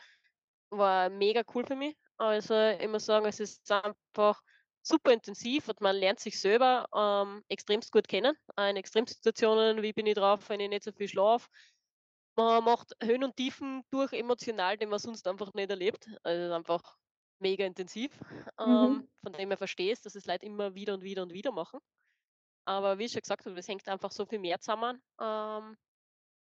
war 0.71 1.09
mega 1.09 1.43
cool 1.55 1.65
für 1.65 1.75
mich. 1.77 1.97
Also, 2.17 2.55
ich 2.55 2.87
muss 2.89 3.05
sagen, 3.05 3.25
es 3.27 3.39
ist 3.39 3.71
einfach 3.71 4.41
super 4.83 5.13
intensiv 5.13 5.67
und 5.69 5.81
man 5.81 5.95
lernt 5.97 6.19
sich 6.19 6.39
selber, 6.39 6.87
ähm, 6.95 7.43
extremst 7.49 7.91
gut 7.91 8.07
kennen. 8.07 8.35
In 8.57 8.77
Extremsituationen, 8.77 9.81
wie 9.83 9.93
bin 9.93 10.07
ich 10.07 10.15
drauf, 10.15 10.49
wenn 10.49 10.59
ich 10.61 10.69
nicht 10.69 10.83
so 10.83 10.91
viel 10.93 11.07
schlafe. 11.09 11.49
Man 12.35 12.63
macht 12.65 12.93
Höhen 13.01 13.23
und 13.23 13.35
Tiefen 13.37 13.83
durch 13.91 14.11
emotional, 14.13 14.77
die 14.77 14.85
man 14.85 14.99
sonst 14.99 15.27
einfach 15.27 15.53
nicht 15.53 15.69
erlebt. 15.69 16.07
Also, 16.23 16.41
es 16.43 16.47
ist 16.49 16.53
einfach 16.53 16.97
mega 17.39 17.65
intensiv, 17.65 18.19
Mhm. 18.65 19.01
ähm, 19.03 19.09
von 19.23 19.33
dem 19.33 19.49
her 19.49 19.57
verstehe 19.57 19.91
ich's, 19.93 20.01
dass 20.01 20.15
es 20.15 20.25
Leute 20.25 20.45
immer 20.45 20.75
wieder 20.75 20.93
und 20.93 21.03
wieder 21.03 21.23
und 21.23 21.33
wieder 21.33 21.51
machen. 21.51 21.79
Aber 22.65 22.97
wie 22.99 23.05
ich 23.05 23.11
schon 23.13 23.21
gesagt 23.21 23.45
habe, 23.45 23.57
es 23.59 23.67
hängt 23.67 23.87
einfach 23.89 24.11
so 24.11 24.25
viel 24.25 24.39
mehr 24.39 24.59
zusammen, 24.59 25.01
ähm, 25.21 25.77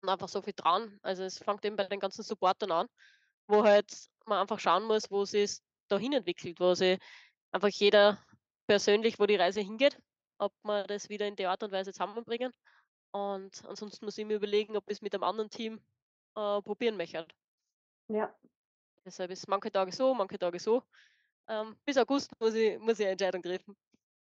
und 0.02 0.10
einfach 0.10 0.30
so 0.30 0.41
viel 0.41 0.54
dran. 0.56 0.99
Also, 1.04 1.23
es 1.23 1.39
fängt 1.39 1.65
eben 1.65 1.75
bei 1.78 1.86
den 1.86 1.99
ganzen 1.99 2.23
Supportern 2.23 2.71
an, 2.71 2.88
wo 3.47 3.63
halt 3.65 3.91
man 4.25 4.39
einfach 4.39 4.60
schauen 4.60 4.86
muss, 4.86 5.12
wo 5.12 5.25
sie's 5.25 5.63
dahin 5.89 6.13
entwickelt, 6.13 6.60
wo 6.60 6.73
sich 6.75 6.99
einfach 7.52 7.69
jeder 7.69 8.23
persönlich 8.67 9.19
wo 9.19 9.25
die 9.28 9.36
Reise 9.38 9.62
hingeht, 9.62 9.99
ob 10.39 10.54
wir 10.63 10.84
das 10.86 11.10
wieder 11.10 11.28
in 11.28 11.36
der 11.36 11.52
Art 11.52 11.63
und 11.63 11.71
Weise 11.71 11.93
zusammenbringen. 11.93 12.52
Und 13.13 13.65
ansonsten 13.65 14.06
muss 14.06 14.17
ich 14.17 14.26
mir 14.26 14.36
überlegen, 14.38 14.78
ob 14.78 14.89
ich's 14.89 15.02
mit 15.02 15.13
einem 15.15 15.24
anderen 15.24 15.50
Team, 15.50 15.82
äh, 16.36 16.62
probieren 16.62 16.98
möchte. 16.98 17.28
Ja. 18.10 18.36
Deshalb 19.06 19.32
ist 19.32 19.48
manche 19.48 19.72
Tage 19.72 19.91
so, 19.91 20.13
manche 20.13 20.38
Tage 20.39 20.60
so. 20.60 20.84
Ähm, 21.50 21.78
bis 21.86 21.98
August 21.98 22.32
muss 22.39 22.56
ich 22.56 22.80
muss 22.80 23.00
ich 23.00 23.06
eine 23.06 23.13
Entscheidung 23.13 23.43
treffen. 23.43 23.76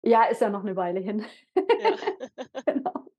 Ja, 0.03 0.23
ist 0.25 0.39
ja 0.41 0.49
noch 0.49 0.63
'ne 0.63 0.75
Weile 0.75 0.99
hin. 0.99 1.25
Ja. 1.77 1.97
Genau. 2.65 3.11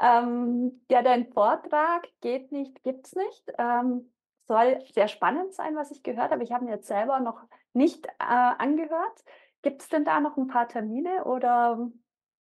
Ähm, 0.00 0.84
ja, 0.90 1.02
dein 1.02 1.32
Vortrag 1.32 2.08
„Geht 2.20 2.52
nicht, 2.52 2.82
gibt's 2.82 3.14
nicht“, 3.14 3.52
ähm, 3.58 4.12
soll 4.48 4.84
sehr 4.92 5.08
spannend 5.08 5.54
sein, 5.54 5.76
was 5.76 5.90
ich 5.92 6.02
gehört 6.02 6.32
habe. 6.32 6.42
Ich 6.42 6.52
habe 6.52 6.64
ihn 6.64 6.70
jetzt 6.70 6.86
selber 6.88 7.20
noch 7.20 7.44
nicht, 7.72 8.06
äh, 8.06 8.10
angehört. 8.18 9.24
Gibt's 9.62 9.88
denn 9.88 10.04
da 10.04 10.20
noch 10.20 10.36
'n 10.36 10.48
paar 10.48 10.68
Termine 10.68 11.24
oder 11.24 11.90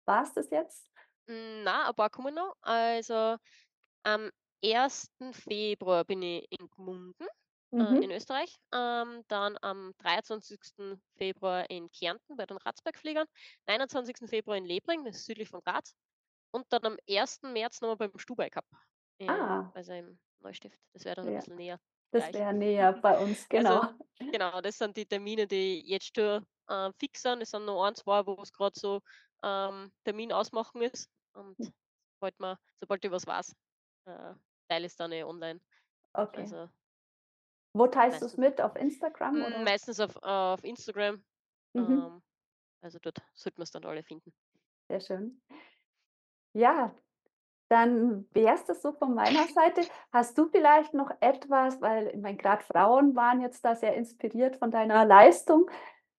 war's 0.07 0.33
das 0.35 0.51
jetzt? 0.51 0.92
Hm, 1.33 1.63
na, 1.65 1.89
ein 1.89 1.95
paar 1.95 2.11
kommen 2.11 2.35
noch. 2.35 2.55
Also, 2.61 3.37
am 4.05 4.31
1. 4.63 5.33
Februar 5.35 6.05
bin 6.05 6.23
ich 6.23 6.47
in 6.51 6.69
Gmunden, 6.71 7.27
äh, 7.79 8.05
in 8.05 8.11
Mhm. 8.11 8.13
Österreich. 8.13 8.57
Ähm, 8.75 9.25
dann 9.29 9.59
am 9.63 9.93
23. 9.99 11.01
Februar 11.17 11.71
in 11.71 11.91
Kärnten 11.93 12.37
bei 12.37 12.47
den 12.47 12.59
Ratzbergfliegern, 12.59 13.27
29. 13.69 14.29
Februar 14.29 14.57
in 14.59 14.67
Lebring, 14.67 15.05
das 15.05 15.17
ist 15.19 15.27
südlich 15.27 15.49
von 15.49 15.61
Graz. 15.63 15.95
Und 16.53 16.67
dann 16.73 16.85
am 16.87 16.99
1. 17.07 17.53
März 17.53 17.81
noch 17.83 17.89
mal 17.91 17.97
beim 17.97 18.19
Stubai-Cup, 18.19 18.67
in 19.19 19.49
Ah. 19.49 19.73
also, 19.75 19.93
in 19.95 20.21
Neustift. 20.41 20.79
Das 20.95 21.05
wäre 21.07 21.17
dann 21.17 21.29
ein 21.29 21.35
Ja, 21.35 21.37
bisschen 21.37 21.57
näher 21.57 21.81
das 22.13 22.33
gleich. 22.33 22.35
wäre 22.35 22.55
näher 22.55 22.95
bei 22.95 23.19
uns, 23.19 23.49
Also, 23.55 23.81
genau. 23.81 23.93
genau, 24.31 24.61
das 24.61 24.79
sind 24.79 24.97
die 24.97 25.07
Termine, 25.07 25.47
die 25.47 25.83
jetzt 25.87 26.13
schon, 26.17 26.47
äh, 26.69 26.91
fix 26.99 27.23
sind. 27.23 27.43
Es 27.43 27.51
sind 27.51 27.65
noch 27.67 27.85
1, 27.85 27.95
2, 27.95 28.27
wo's 28.27 28.53
grad 28.53 28.77
so, 28.77 29.01
ähm, 29.43 29.93
Termin 30.05 30.33
ausmachen 30.33 30.83
ist. 30.83 31.09
Und 31.35 31.59
sobald 32.17 32.39
man 32.41 32.57
sobald 32.81 33.05
ich 33.05 33.11
was 33.11 33.27
weiß, 33.27 33.55
äh, 34.07 34.35
teile 34.69 34.87
ich's 34.87 34.97
dann 34.97 35.13
eh 35.13 35.25
online. 35.25 35.61
Okay. 36.15 36.53
Also 36.53 36.71
Wo 37.75 37.87
teilst 37.87 38.23
du's 38.23 38.37
meistens 38.37 38.39
mit? 38.39 38.63
Auf 38.63 38.77
Instagram 38.77 39.43
oder? 39.43 39.63
meistens 39.65 40.01
auf 40.01 40.17
auf 40.23 40.65
Instagram. 40.65 41.25
Mhm. 41.75 42.13
Ähm, 42.13 42.23
also, 42.83 42.99
dort 43.01 43.19
sollte 43.35 43.61
man's 43.61 43.73
dann 43.73 43.85
alle 43.87 44.03
finden. 44.05 44.35
Sehr 44.91 45.01
schön. 45.01 45.41
Ja, 46.55 46.95
dann 47.71 48.27
wär's 48.33 48.65
das 48.67 48.83
so 48.83 48.93
von 48.93 49.15
meiner 49.15 49.49
Seite. 49.55 49.89
Hast 50.13 50.39
du 50.39 50.49
vielleicht 50.49 50.95
noch 50.95 51.11
etwas 51.21 51.81
weil 51.83 52.09
ich 52.09 52.17
meine, 52.23 52.39
grad 52.39 52.63
Frauen 52.65 53.17
waren 53.17 53.41
jetzt 53.43 53.65
da 53.65 53.77
sehr 53.77 53.95
inspiriert 53.97 54.57
von 54.59 54.71
deiner 54.71 55.05
Leistung. 55.07 55.71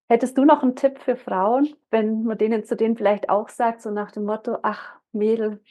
Hättest 0.10 0.38
du 0.38 0.46
noch 0.46 0.64
'n 0.64 0.76
Tipp 0.76 1.00
für 1.00 1.18
Frauen, 1.18 1.76
wenn 1.92 2.24
man 2.24 2.38
denen 2.40 2.66
zu 2.66 2.76
denen 2.78 2.98
vielleicht 2.98 3.30
auch 3.30 3.50
sagt, 3.50 3.82
so 3.82 3.92
nach 3.92 4.12
dem 4.12 4.26
Motto: 4.26 4.60
„Ach, 4.64 5.00
Mädel“ 5.14 5.62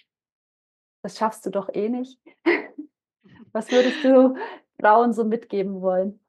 „das 1.03 1.17
schaffst 1.17 1.47
du 1.47 1.51
doch 1.51 1.69
eh 1.73 1.89
nicht.“ 1.89 2.19
Was 3.53 3.71
würdest 3.73 4.05
du 4.05 4.37
Frauen 4.81 5.13
so 5.13 5.25
mitgeben 5.25 5.81
wollen? 5.83 6.21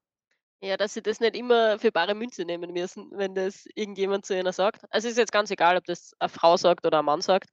Ja, 0.62 0.78
dass 0.78 0.93
sie 0.93 1.02
das 1.02 1.19
nicht 1.19 1.36
immer 1.36 1.78
für 1.78 1.91
bare 1.91 2.15
Münze 2.15 2.45
nehmen 2.45 2.71
müssen, 2.71 3.10
wenn 3.12 3.36
das 3.36 3.65
irgendjemand 3.76 4.26
zu 4.26 4.38
ihnen 4.38 4.52
sagt. 4.54 4.86
Also, 4.91 5.10
ist 5.10 5.17
jetzt 5.17 5.32
ganz 5.34 5.52
egal, 5.52 5.76
ob 5.78 5.84
das 5.86 6.13
eine 6.19 6.30
Frau 6.30 6.56
sagt 6.56 6.86
oder 6.86 6.99
ein 6.99 7.06
Mann 7.06 7.19
sagt. 7.21 7.49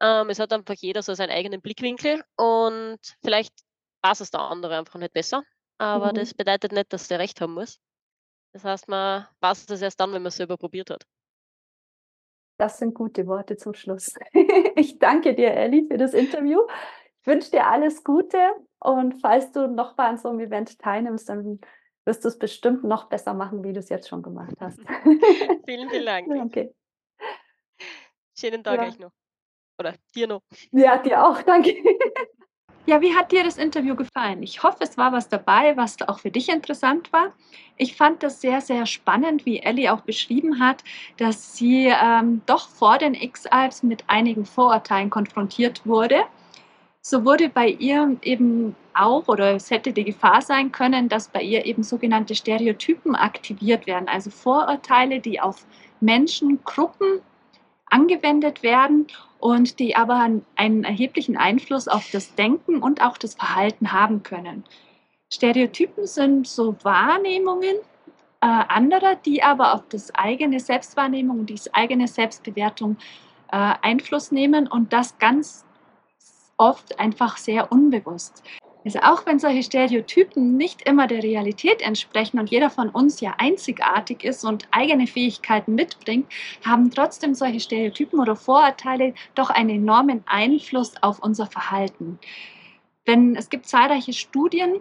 Ähm, 0.00 0.30
es 0.30 0.38
hat 0.38 0.52
einfach 0.52 0.74
jeder 0.76 1.02
so 1.02 1.14
seinen 1.14 1.30
eigenen 1.30 1.60
Blickwinkel 1.62 2.22
und 2.36 2.98
vielleicht 3.22 3.52
weiß 4.02 4.20
es 4.20 4.30
der 4.30 4.40
andere 4.40 4.78
einfach 4.78 4.98
nicht 5.00 5.12
besser, 5.14 5.42
aber 5.78 6.12
das 6.12 6.34
Mhm. 6.34 6.34
bedeutet 6.34 6.72
nicht, 6.72 6.92
dass 6.92 7.08
der 7.08 7.18
recht 7.18 7.40
haben 7.40 7.54
muss. 7.54 7.78
Das 8.54 8.64
heißt, 8.64 8.88
man 8.88 9.26
weiß 9.40 9.66
das 9.66 9.82
erst 9.82 10.00
dann, 10.00 10.12
wenn 10.12 10.22
man's 10.22 10.36
selber 10.36 10.58
probiert 10.58 10.90
hat. 10.90 11.04
Das 12.58 12.78
sind 12.78 12.94
gute 12.94 13.26
Worte 13.26 13.56
zum 13.56 13.74
Schluss. 13.74 14.14
Ich 14.76 14.98
danke 14.98 15.34
dir, 15.34 15.52
Elli, 15.52 15.86
für 15.90 15.96
das 15.96 16.12
Interview. 16.14 16.60
Ich 17.22 17.26
wünsche 17.26 17.50
dir 17.50 17.66
alles 17.66 18.04
Gute 18.04 18.38
und 18.78 19.20
falls 19.20 19.50
du 19.52 19.66
noch 19.68 19.96
mal 19.96 20.10
an 20.10 20.18
so 20.18 20.30
'nem 20.30 20.40
Event 20.48 20.78
teilnimmst, 20.78 21.28
dann 21.28 21.60
wirst 22.04 22.24
du's 22.24 22.38
bestimmt 22.38 22.84
noch 22.84 23.08
besser 23.08 23.34
machen, 23.34 23.64
wie 23.64 23.72
du's 23.72 23.88
jetzt 23.88 24.08
schon 24.08 24.22
gemacht 24.22 24.54
hast. 24.60 24.78
Vielen, 25.66 25.90
vielen 25.90 26.06
Dank. 26.06 26.26
Danke. 26.28 26.74
Schönen 28.38 28.62
Tag 28.62 28.80
Ja. 28.80 28.86
euch 28.88 28.98
noch. 28.98 29.12
Oder 29.78 29.94
dir 30.14 30.26
noch. 30.26 30.42
Ja, 30.72 30.98
dir 30.98 31.24
auch. 31.26 31.42
Danke. 31.42 31.74
Ja, 32.88 33.00
wie 33.00 33.16
hat 33.16 33.32
dir 33.32 33.42
das 33.42 33.58
Interview 33.58 33.96
gefallen? 33.96 34.44
Ich 34.44 34.62
hoffe, 34.62 34.78
es 34.80 34.96
war 34.96 35.10
was 35.12 35.28
dabei, 35.28 35.76
was 35.76 35.96
auch 36.06 36.20
für 36.20 36.30
dich 36.30 36.48
interessant 36.48 37.12
war. 37.12 37.32
Ich 37.76 37.96
fand 37.96 38.22
das 38.22 38.40
sehr, 38.40 38.60
sehr 38.60 38.86
spannend, 38.86 39.44
wie 39.44 39.58
Elli 39.58 39.88
auch 39.88 40.02
beschrieben 40.02 40.60
hat, 40.60 40.84
dass 41.16 41.56
sie, 41.56 41.88
ähm, 41.88 42.42
doch 42.46 42.68
vor 42.68 42.98
den 42.98 43.14
X-Alps 43.14 43.82
mit 43.82 44.04
einigen 44.06 44.44
Vorurteilen 44.44 45.10
konfrontiert 45.10 45.84
wurde. 45.84 46.22
So 47.02 47.24
wurde 47.24 47.48
bei 47.48 47.68
ihr 47.68 48.16
eben 48.22 48.76
auch 48.94 49.26
oder 49.26 49.56
es 49.56 49.68
hätte 49.70 49.92
die 49.92 50.04
Gefahr 50.04 50.40
sein 50.40 50.70
können, 50.70 51.08
dass 51.08 51.26
bei 51.26 51.42
ihr 51.42 51.66
eben 51.66 51.82
sogenannte 51.82 52.36
Stereotypen 52.36 53.16
aktiviert 53.16 53.88
werden, 53.88 54.08
also 54.08 54.30
Vorurteile, 54.30 55.18
die 55.18 55.40
auf 55.40 55.66
Menschengruppen 56.00 57.20
angewendet 57.90 58.62
werden 58.62 59.06
und 59.38 59.78
die 59.78 59.96
aber 59.96 60.28
einen 60.56 60.84
erheblichen 60.84 61.36
Einfluss 61.36 61.88
auf 61.88 62.10
das 62.10 62.34
Denken 62.34 62.82
und 62.82 63.02
auch 63.02 63.18
das 63.18 63.34
Verhalten 63.34 63.92
haben 63.92 64.22
können. 64.22 64.64
Stereotypen 65.32 66.06
sind 66.06 66.46
so 66.46 66.76
Wahrnehmungen, 66.82 67.76
äh, 68.40 68.46
anderer, 68.46 69.16
die 69.16 69.42
aber 69.42 69.74
auf 69.74 69.82
das 69.88 70.14
eigene 70.14 70.60
Selbstwahrnehmung 70.60 71.40
und 71.40 71.50
die 71.50 71.60
eigene 71.72 72.06
Selbstbewertung, 72.06 72.96
äh, 73.50 73.74
Einfluss 73.82 74.32
nehmen 74.32 74.66
und 74.66 74.92
das 74.92 75.18
ganz 75.18 75.64
oft 76.56 76.98
einfach 76.98 77.36
sehr 77.36 77.70
unbewusst. 77.70 78.42
Also, 78.86 79.00
auch 79.00 79.26
wenn 79.26 79.40
solche 79.40 79.64
Stereotypen 79.64 80.56
nicht 80.56 80.82
immer 80.82 81.08
der 81.08 81.20
Realität 81.20 81.82
entsprechen 81.82 82.38
und 82.38 82.50
jeder 82.50 82.70
von 82.70 82.88
uns 82.88 83.20
ja 83.20 83.34
einzigartig 83.36 84.22
ist 84.22 84.44
und 84.44 84.68
eigene 84.70 85.08
Fähigkeiten 85.08 85.74
mitbringt, 85.74 86.28
haben 86.64 86.92
trotzdem 86.92 87.34
solche 87.34 87.58
Stereotypen 87.58 88.20
oder 88.20 88.36
Vorurteile 88.36 89.12
doch 89.34 89.50
einen 89.50 89.70
enormen 89.70 90.22
Einfluss 90.26 90.94
auf 91.02 91.18
unser 91.18 91.46
Verhalten. 91.46 92.20
Denn 93.08 93.34
es 93.34 93.50
gibt 93.50 93.66
zahlreiche 93.66 94.12
Studien, 94.12 94.76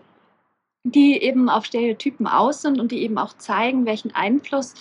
die 0.83 1.19
eben 1.19 1.49
auf 1.49 1.65
Stereotypen 1.65 2.27
aus 2.27 2.61
sind 2.61 2.79
und 2.79 2.91
die 2.91 3.01
eben 3.01 3.17
auch 3.17 3.33
zeigen, 3.33 3.87
welchen 3.87 4.13
Einfluss 4.13 4.75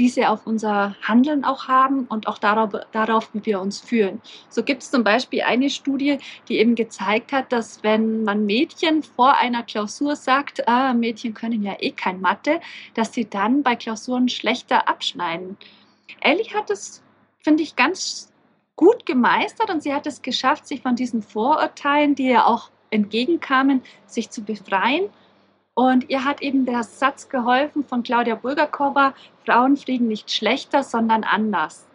diese 0.00 0.30
auf 0.30 0.46
unser 0.46 0.96
Handeln 1.02 1.44
auch 1.44 1.68
haben 1.68 2.06
und 2.06 2.26
auch 2.26 2.38
darauf 2.38 2.72
darauf, 2.90 3.28
wie 3.34 3.44
wir 3.44 3.60
uns 3.60 3.80
fühlen. 3.80 4.22
So 4.48 4.62
gibt's 4.62 4.90
zum 4.90 5.04
Beispiel 5.04 5.42
eine 5.42 5.68
Studie, 5.68 6.16
die 6.48 6.56
eben 6.56 6.74
gezeigt 6.74 7.32
hat, 7.32 7.52
dass 7.52 7.82
wenn 7.82 8.24
man 8.24 8.46
Mädchen 8.46 9.02
vor 9.02 9.36
einer 9.36 9.62
Klausur 9.62 10.16
sagt: 10.16 10.66
„Ah, 10.66 10.94
Mädchen 10.94 11.34
können 11.34 11.62
ja 11.62 11.76
eh 11.78 11.90
kein 11.90 12.20
Mathe“, 12.22 12.60
dass 12.94 13.12
sie 13.12 13.28
dann 13.28 13.62
bei 13.62 13.76
Klausuren 13.76 14.30
schlechter 14.30 14.88
abschneiden. 14.88 15.58
Elli 16.22 16.44
hat 16.44 16.70
es, 16.70 17.02
finde 17.44 17.62
ich, 17.62 17.76
ganz 17.76 18.32
gut 18.76 19.04
gemeistert 19.04 19.68
und 19.68 19.82
sie 19.82 19.92
hat 19.92 20.06
es 20.06 20.22
geschafft, 20.22 20.66
sich 20.66 20.80
von 20.80 20.96
diesen 20.96 21.20
Vorurteilen, 21.22 22.14
die 22.14 22.28
ihr 22.28 22.46
auch 22.46 22.70
entgegenkamen, 22.88 23.82
sich 24.06 24.30
zu 24.30 24.42
befreien. 24.42 25.10
Und 25.74 26.10
ihr 26.10 26.24
hat 26.24 26.42
eben 26.42 26.66
der 26.66 26.82
Satz 26.82 27.28
geholfen 27.28 27.84
von 27.84 28.02
Claudia 28.02 28.34
Bulgakova: 28.34 29.14
„Frauen 29.44 29.76
fliegen 29.76 30.08
nicht 30.08 30.30
schlechter, 30.30 30.82
sondern 30.82 31.24
anders.“ 31.24 31.86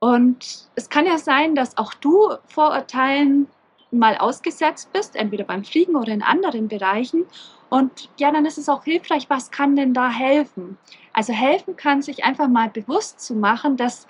Und 0.00 0.68
es 0.74 0.88
kann 0.88 1.06
ja 1.06 1.18
sein, 1.18 1.54
dass 1.54 1.78
auch 1.78 1.94
du 1.94 2.30
Vorurteilen 2.48 3.48
mal 3.90 4.16
ausgesetzt 4.18 4.92
bist, 4.92 5.16
entweder 5.16 5.44
beim 5.44 5.64
Fliegen 5.64 5.96
oder 5.96 6.12
in 6.12 6.22
anderen 6.22 6.68
Bereichen. 6.68 7.24
Und 7.70 8.10
ja, 8.18 8.30
dann 8.30 8.46
ist 8.46 8.58
es 8.58 8.68
auch 8.68 8.84
hilfreich, 8.84 9.28
was 9.30 9.50
kann 9.50 9.76
denn 9.76 9.94
da 9.94 10.10
helfen? 10.10 10.78
Also, 11.12 11.32
helfen 11.32 11.76
kann, 11.76 12.02
sich 12.02 12.24
einfach 12.24 12.48
mal 12.48 12.68
bewusst 12.68 13.20
zu 13.20 13.34
machen, 13.34 13.76
dass 13.76 14.06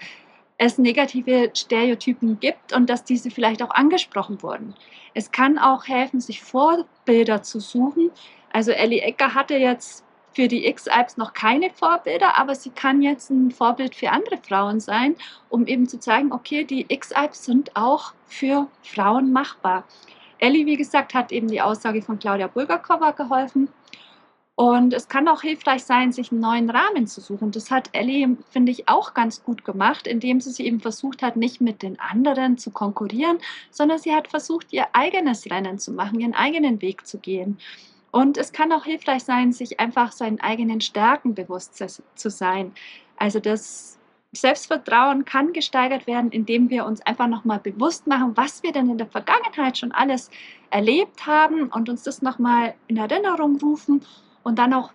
es 0.58 0.78
negative 0.78 1.50
Stereotypen 1.54 2.40
gibt 2.40 2.72
und 2.72 2.88
dass 2.88 3.04
diese 3.04 3.30
vielleicht 3.30 3.62
auch 3.62 3.70
angesprochen 3.70 4.42
wurden. 4.42 4.74
Es 5.14 5.30
kann 5.30 5.58
auch 5.58 5.86
helfen, 5.86 6.20
sich 6.20 6.42
Vorbilder 6.42 7.42
zu 7.42 7.60
suchen. 7.60 8.10
Also, 8.56 8.72
Elli 8.72 9.00
Ecker 9.00 9.34
hatte 9.34 9.54
jetzt 9.58 10.02
für 10.32 10.48
die 10.48 10.66
X-Alps 10.66 11.18
noch 11.18 11.34
keine 11.34 11.68
Vorbilder, 11.68 12.38
aber 12.38 12.54
sie 12.54 12.70
kann 12.70 13.02
jetzt 13.02 13.30
'n 13.30 13.50
Vorbild 13.50 13.94
für 13.94 14.10
andere 14.10 14.38
Frauen 14.38 14.80
sein, 14.80 15.14
um 15.50 15.66
eben 15.66 15.86
zu 15.86 16.00
zeigen: 16.00 16.32
„Okay, 16.32 16.64
die 16.64 16.86
X-Alps 16.88 17.44
sind 17.44 17.76
auch 17.76 18.14
für 18.26 18.66
Frauen 18.82 19.30
machbar.“ 19.30 19.84
Elli, 20.38 20.64
wie 20.64 20.78
gesagt, 20.78 21.12
hat 21.12 21.32
eben 21.32 21.48
die 21.48 21.60
Aussage 21.60 22.00
von 22.00 22.18
Claudia 22.18 22.46
Bulgakova 22.46 23.10
geholfen. 23.10 23.68
Und 24.54 24.94
es 24.94 25.08
kann 25.08 25.28
auch 25.28 25.42
hilfreich 25.42 25.84
sein, 25.84 26.12
sich 26.12 26.32
einen 26.32 26.40
neuen 26.40 26.70
Rahmen 26.70 27.06
zu 27.06 27.20
suchen. 27.20 27.50
Das 27.50 27.70
hat 27.70 27.90
Ellie, 27.92 28.38
finde 28.50 28.72
ich, 28.72 28.88
auch 28.88 29.14
ganz 29.14 29.44
gut 29.44 29.66
gemacht, 29.66 30.06
indem 30.06 30.40
sie 30.40 30.64
eben 30.66 30.80
versucht 30.80 31.22
hat, 31.22 31.36
nicht 31.36 31.60
mit 31.60 31.82
den 31.82 32.00
anderen 32.00 32.58
zu 32.58 32.70
konkurrieren, 32.70 33.38
sondern 33.70 33.98
sie 33.98 34.14
hat 34.14 34.28
versucht, 34.28 34.72
ihr 34.72 34.86
eigenes 34.94 35.50
Rennen 35.50 35.78
zu 35.78 35.92
machen, 35.92 36.20
ihren 36.20 36.34
eigenen 36.34 36.80
Weg 36.82 37.06
zu 37.06 37.18
gehen. 37.18 37.58
Und 38.10 38.38
es 38.38 38.52
kann 38.52 38.72
auch 38.72 38.84
hilfreich 38.84 39.24
sein, 39.24 39.52
sich 39.52 39.78
einfach 39.80 40.12
seinen 40.12 40.40
eigenen 40.40 40.80
Stärken 40.80 41.34
bewusst 41.34 41.76
zu 41.76 42.30
sein. 42.30 42.72
Also 43.16 43.40
das 43.40 43.98
Selbstvertrauen 44.32 45.24
kann 45.24 45.52
gesteigert 45.52 46.06
werden, 46.06 46.30
indem 46.30 46.70
wir 46.70 46.84
uns 46.86 47.00
einfach 47.02 47.26
nochmal 47.26 47.58
bewusst 47.58 48.06
machen, 48.06 48.36
was 48.36 48.62
wir 48.62 48.72
denn 48.72 48.90
in 48.90 48.98
der 48.98 49.06
Vergangenheit 49.06 49.78
schon 49.78 49.92
alles 49.92 50.30
erlebt 50.70 51.26
haben 51.26 51.68
und 51.68 51.88
uns 51.88 52.02
das 52.02 52.22
nochmal 52.22 52.74
in 52.86 52.96
Erinnerung 52.96 53.58
rufen 53.60 54.04
und 54.42 54.58
dann 54.58 54.74
auch 54.74 54.92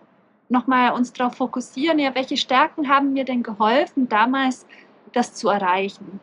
nochmal 0.48 0.92
uns 0.92 1.12
darauf 1.12 1.36
fokussieren, 1.36 1.98
ja, 1.98 2.14
welche 2.14 2.36
Stärken 2.36 2.88
haben 2.88 3.12
mir 3.12 3.24
denn 3.24 3.42
geholfen, 3.42 4.08
damals 4.08 4.66
das 5.12 5.34
zu 5.34 5.48
erreichen. 5.48 6.20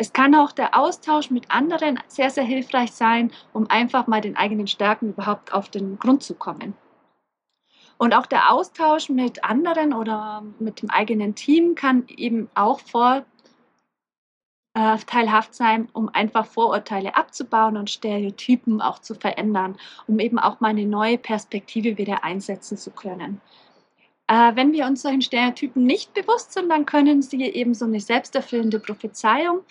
Es 0.00 0.12
kann 0.12 0.32
auch 0.36 0.52
der 0.52 0.78
Austausch 0.78 1.28
mit 1.28 1.50
anderen 1.50 1.98
sehr, 2.06 2.30
sehr 2.30 2.44
hilfreich 2.44 2.92
sein, 2.92 3.32
um 3.52 3.68
einfach 3.68 4.06
mal 4.06 4.20
den 4.20 4.36
eigenen 4.36 4.68
Stärken 4.68 5.08
überhaupt 5.08 5.52
auf 5.52 5.68
den 5.68 5.98
Grund 5.98 6.22
zu 6.22 6.36
kommen. 6.36 6.74
Und 7.98 8.14
auch 8.14 8.26
der 8.26 8.52
Austausch 8.52 9.08
mit 9.08 9.42
anderen 9.42 9.92
oder 9.92 10.44
mit 10.60 10.82
dem 10.82 10.90
eigenen 10.90 11.34
Team 11.34 11.74
kann 11.74 12.04
eben 12.06 12.48
auch 12.54 12.78
vorteilhaft 14.72 15.52
sein, 15.52 15.88
um 15.92 16.08
einfach 16.08 16.46
Vorurteile 16.46 17.16
abzubauen 17.16 17.76
und 17.76 17.90
Stereotypen 17.90 18.80
auch 18.80 19.00
zu 19.00 19.16
verändern, 19.16 19.76
um 20.06 20.20
eben 20.20 20.38
auch 20.38 20.60
mal 20.60 20.68
eine 20.68 20.86
neue 20.86 21.18
Perspektive 21.18 21.98
wieder 21.98 22.22
einsetzen 22.22 22.78
zu 22.78 22.92
können. 22.92 23.40
Äh, 24.28 24.54
wenn 24.54 24.72
wir 24.72 24.86
uns 24.86 25.02
solchen 25.02 25.22
Stereotypen 25.22 25.84
nicht 25.84 26.14
bewusst 26.14 26.52
sind, 26.52 26.68
dann 26.68 26.86
können 26.86 27.20
sie 27.20 27.42
eben 27.42 27.74
so 27.74 27.84
eine 27.84 27.98
selbsterfüllende 27.98 28.78
Prophezeiung 28.78 29.64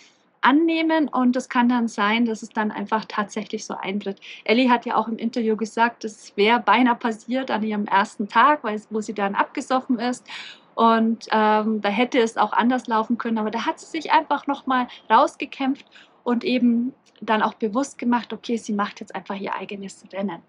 annehmen 0.47 1.09
und 1.09 1.35
es 1.35 1.49
kann 1.49 1.67
dann 1.67 1.89
sein, 1.89 2.25
dass 2.25 2.41
es 2.41 2.49
dann 2.49 2.71
einfach 2.71 3.03
tatsächlich 3.05 3.65
so 3.65 3.75
eintritt. 3.75 4.21
Ellie 4.45 4.69
hat 4.69 4.85
ja 4.85 4.95
auch 4.95 5.09
im 5.09 5.17
Interview 5.17 5.57
gesagt, 5.57 6.05
es 6.05 6.35
wäre 6.37 6.61
beinahe 6.61 6.95
passiert 6.95 7.51
an 7.51 7.63
ihrem 7.63 7.85
ersten 7.85 8.29
Tag, 8.29 8.63
weil, 8.63 8.81
wo 8.89 9.01
sie 9.01 9.13
dann 9.13 9.35
abgesoffen 9.35 9.99
ist 9.99 10.25
und 10.73 11.27
ähm, 11.31 11.81
da 11.81 11.89
hätte 11.89 12.19
es 12.19 12.37
auch 12.37 12.53
anders 12.53 12.87
laufen 12.87 13.17
können, 13.17 13.39
aber 13.39 13.51
da 13.51 13.65
hat 13.65 13.79
sie 13.79 13.87
sich 13.87 14.11
einfach 14.13 14.47
nochmal 14.47 14.87
rausgekämpft 15.09 15.85
und 16.23 16.45
eben 16.45 16.93
dann 17.19 17.41
auch 17.41 17.55
bewusst 17.55 17.97
gemacht, 17.97 18.31
okay, 18.31 18.55
sie 18.55 18.73
macht 18.73 19.01
jetzt 19.01 19.15
einfach 19.15 19.35
ihr 19.35 19.53
eigenes 19.53 20.05
Rennen. 20.13 20.41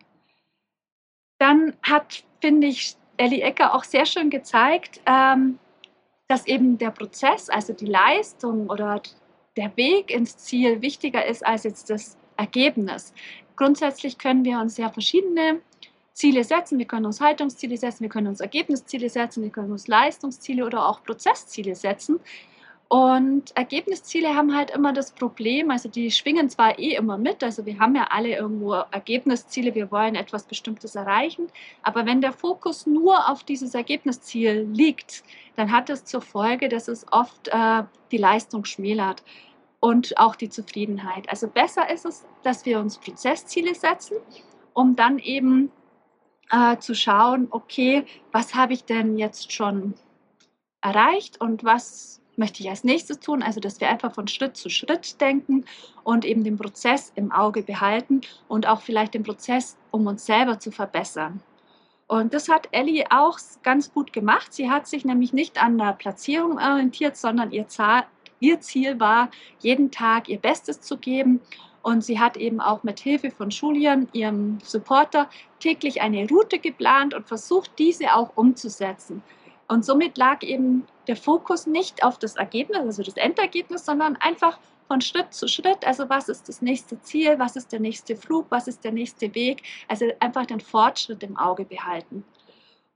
Dann 1.39 1.77
hat, 1.83 2.25
finde 2.41 2.69
ich, 2.69 2.95
Ellie 3.17 3.43
Ecker 3.43 3.75
auch 3.75 3.85
sehr 3.85 4.07
schön 4.07 4.31
gezeigt, 4.31 5.01
ähm, 5.07 5.59
dass 6.29 6.47
eben 6.47 6.79
der 6.79 6.91
Prozess, 6.91 7.49
also 7.49 7.73
die 7.73 7.87
Leistung 7.87 8.69
oder 8.71 9.01
der 9.59 9.77
Weg 9.77 10.11
ins 10.11 10.39
Ziel 10.39 10.81
wichtiger 10.83 11.27
ist 11.27 11.45
als 11.45 11.65
jetzt 11.65 11.91
das 11.91 12.17
Ergebnis. 12.37 13.13
Grundsätzlich 13.57 14.17
können 14.17 14.45
wir 14.45 14.61
uns 14.61 14.77
ja 14.77 14.89
verschiedene 14.89 15.61
Ziele 16.13 16.45
setzen. 16.45 16.79
Wir 16.79 16.87
können 16.87 17.07
uns 17.07 17.21
Haltungsziele 17.21 17.77
setzen, 17.77 18.03
wir 18.03 18.09
können 18.09 18.29
uns 18.29 18.41
Ergebnisziele 18.41 19.11
setzen, 19.11 19.43
wir 19.43 19.51
können 19.51 19.73
uns 19.73 19.89
Leistungsziele 19.89 20.65
oder 20.65 20.89
auch 20.89 21.03
Prozessziele 21.03 21.75
setzen. 21.75 22.21
Und 22.89 23.55
Ergebnisziele 23.55 24.35
haben 24.35 24.57
halt 24.57 24.71
immer 24.71 24.95
das 24.95 25.11
Problem, 25.13 25.71
also 25.71 25.91
die 25.91 26.11
schwingen 26.11 26.49
zwar 26.49 26.79
eh 26.79 26.95
immer 26.95 27.19
mit, 27.19 27.45
also 27.45 27.67
wir 27.67 27.79
haben 27.79 27.95
ja 27.95 28.07
alle 28.11 28.35
irgendwo 28.35 28.73
Ergebnisziele, 28.73 29.75
wir 29.75 29.91
wollen 29.91 30.15
etwas 30.15 30.45
Bestimmtes 30.45 30.95
erreichen, 30.95 31.49
aber 31.83 32.07
wenn 32.07 32.23
der 32.23 32.33
Fokus 32.33 32.87
nur 32.87 33.29
auf 33.29 33.45
dieses 33.45 33.75
Ergebnisziel 33.75 34.67
liegt, 34.73 35.23
dann 35.57 35.71
hat 35.71 35.91
es 35.91 36.07
zur 36.07 36.23
Folge, 36.23 36.71
dass 36.71 36.89
es 36.89 37.05
oft 37.13 37.49
äh, 37.49 37.83
die 38.11 38.17
Leistung 38.17 38.65
schmälert 38.65 39.23
und 39.81 40.19
auch 40.19 40.37
die 40.37 40.49
Zufriedenheit. 40.49 41.29
Also 41.29 41.49
besser 41.49 41.91
ist 41.91 42.05
es, 42.05 42.27
dass 42.43 42.65
wir 42.67 42.81
uns 42.81 42.99
Prozessziele 42.99 43.75
setzen, 43.75 44.17
um 44.73 44.97
dann 44.97 45.19
eben 45.19 45.71
äh, 46.51 46.79
zu 46.79 46.95
schauen, 46.95 47.49
okay, 47.51 48.05
was 48.33 48.55
habe 48.55 48.73
ich 48.73 48.85
denn 48.85 49.19
jetzt 49.19 49.53
schon 49.53 49.95
erreicht 50.81 51.41
und 51.41 51.65
was 51.65 52.21
möchte 52.37 52.63
ich 52.63 52.71
als 52.71 52.85
nächstes 52.85 53.19
tun? 53.19 53.43
Also, 53.43 53.61
dass 53.61 53.81
wir 53.81 53.89
einfach 53.89 54.15
von 54.15 54.29
Schritt 54.29 54.57
zu 54.57 54.71
Schritt 54.71 55.21
denken 55.21 55.65
und 56.05 56.25
eben 56.25 56.45
den 56.45 56.57
Prozess 56.57 57.13
im 57.17 57.33
Auge 57.33 57.63
behalten 57.63 58.21
und 58.47 58.67
auch 58.67 58.81
vielleicht 58.81 59.15
den 59.15 59.25
Prozess, 59.25 59.77
um 59.91 60.07
uns 60.07 60.25
selber 60.25 60.59
zu 60.61 60.71
verbessern. 60.71 61.43
Und 62.07 62.33
das 62.33 62.49
hat 62.49 62.69
Ellie 62.71 63.05
auch 63.11 63.39
ganz 63.63 63.93
gut 63.93 64.15
gemacht. 64.15 64.55
Sie 64.55 64.71
hat 64.71 64.87
sich 64.87 65.05
nämlich 65.05 65.35
nicht 65.35 65.63
an 65.63 65.77
der 65.77 65.93
Platzierung 65.93 66.53
orientiert, 66.59 67.19
sondern 67.19 67.51
ihr, 67.51 67.69
Zahl, 67.69 68.05
ihr 68.41 68.61
Ziel 68.61 68.99
war, 69.01 69.31
jeden 69.61 69.91
Tag 69.91 70.29
ihr 70.29 70.39
Bestes 70.39 70.81
zu 70.81 70.97
geben. 70.97 71.41
Und 71.83 72.05
sie 72.05 72.19
hat 72.19 72.37
eben 72.37 72.61
auch 72.61 72.83
mit 72.83 73.01
Hilfe 73.01 73.31
von 73.31 73.51
Julian, 73.51 74.09
ihrem 74.13 74.59
Supporter, 74.63 75.29
täglich 75.61 76.03
eine 76.03 76.29
Route 76.29 76.59
geplant 76.59 77.15
und 77.15 77.27
versucht, 77.27 77.71
diese 77.79 78.15
auch 78.15 78.37
umzusetzen. 78.37 79.23
Und 79.69 79.85
somit 79.85 80.17
lag 80.19 80.43
eben 80.43 80.87
der 81.07 81.17
Fokus 81.17 81.67
nicht 81.67 82.03
auf 82.03 82.19
das 82.19 82.37
Ergebnis, 82.37 82.79
also 82.79 83.03
das 83.03 83.17
Endergebnis, 83.17 83.85
sondern 83.85 84.17
einfach 84.17 84.59
von 84.89 85.01
Schritt 85.03 85.35
zu 85.35 85.47
Schritt. 85.47 85.87
Also 85.87 86.09
was 86.09 86.29
ist 86.29 86.49
das 86.49 86.63
nächste 86.63 87.01
Ziel, 87.03 87.39
was 87.39 87.55
ist 87.57 87.71
der 87.73 87.81
nächste 87.81 88.17
Flug, 88.17 88.47
was 88.49 88.67
ist 88.67 88.83
der 88.83 88.93
nächste 88.93 89.35
Weg. 89.35 89.63
Also 89.87 90.07
einfach 90.21 90.47
den 90.47 90.61
Fortschritt 90.61 91.23
im 91.23 91.37
Auge 91.37 91.65
behalten. 91.65 92.25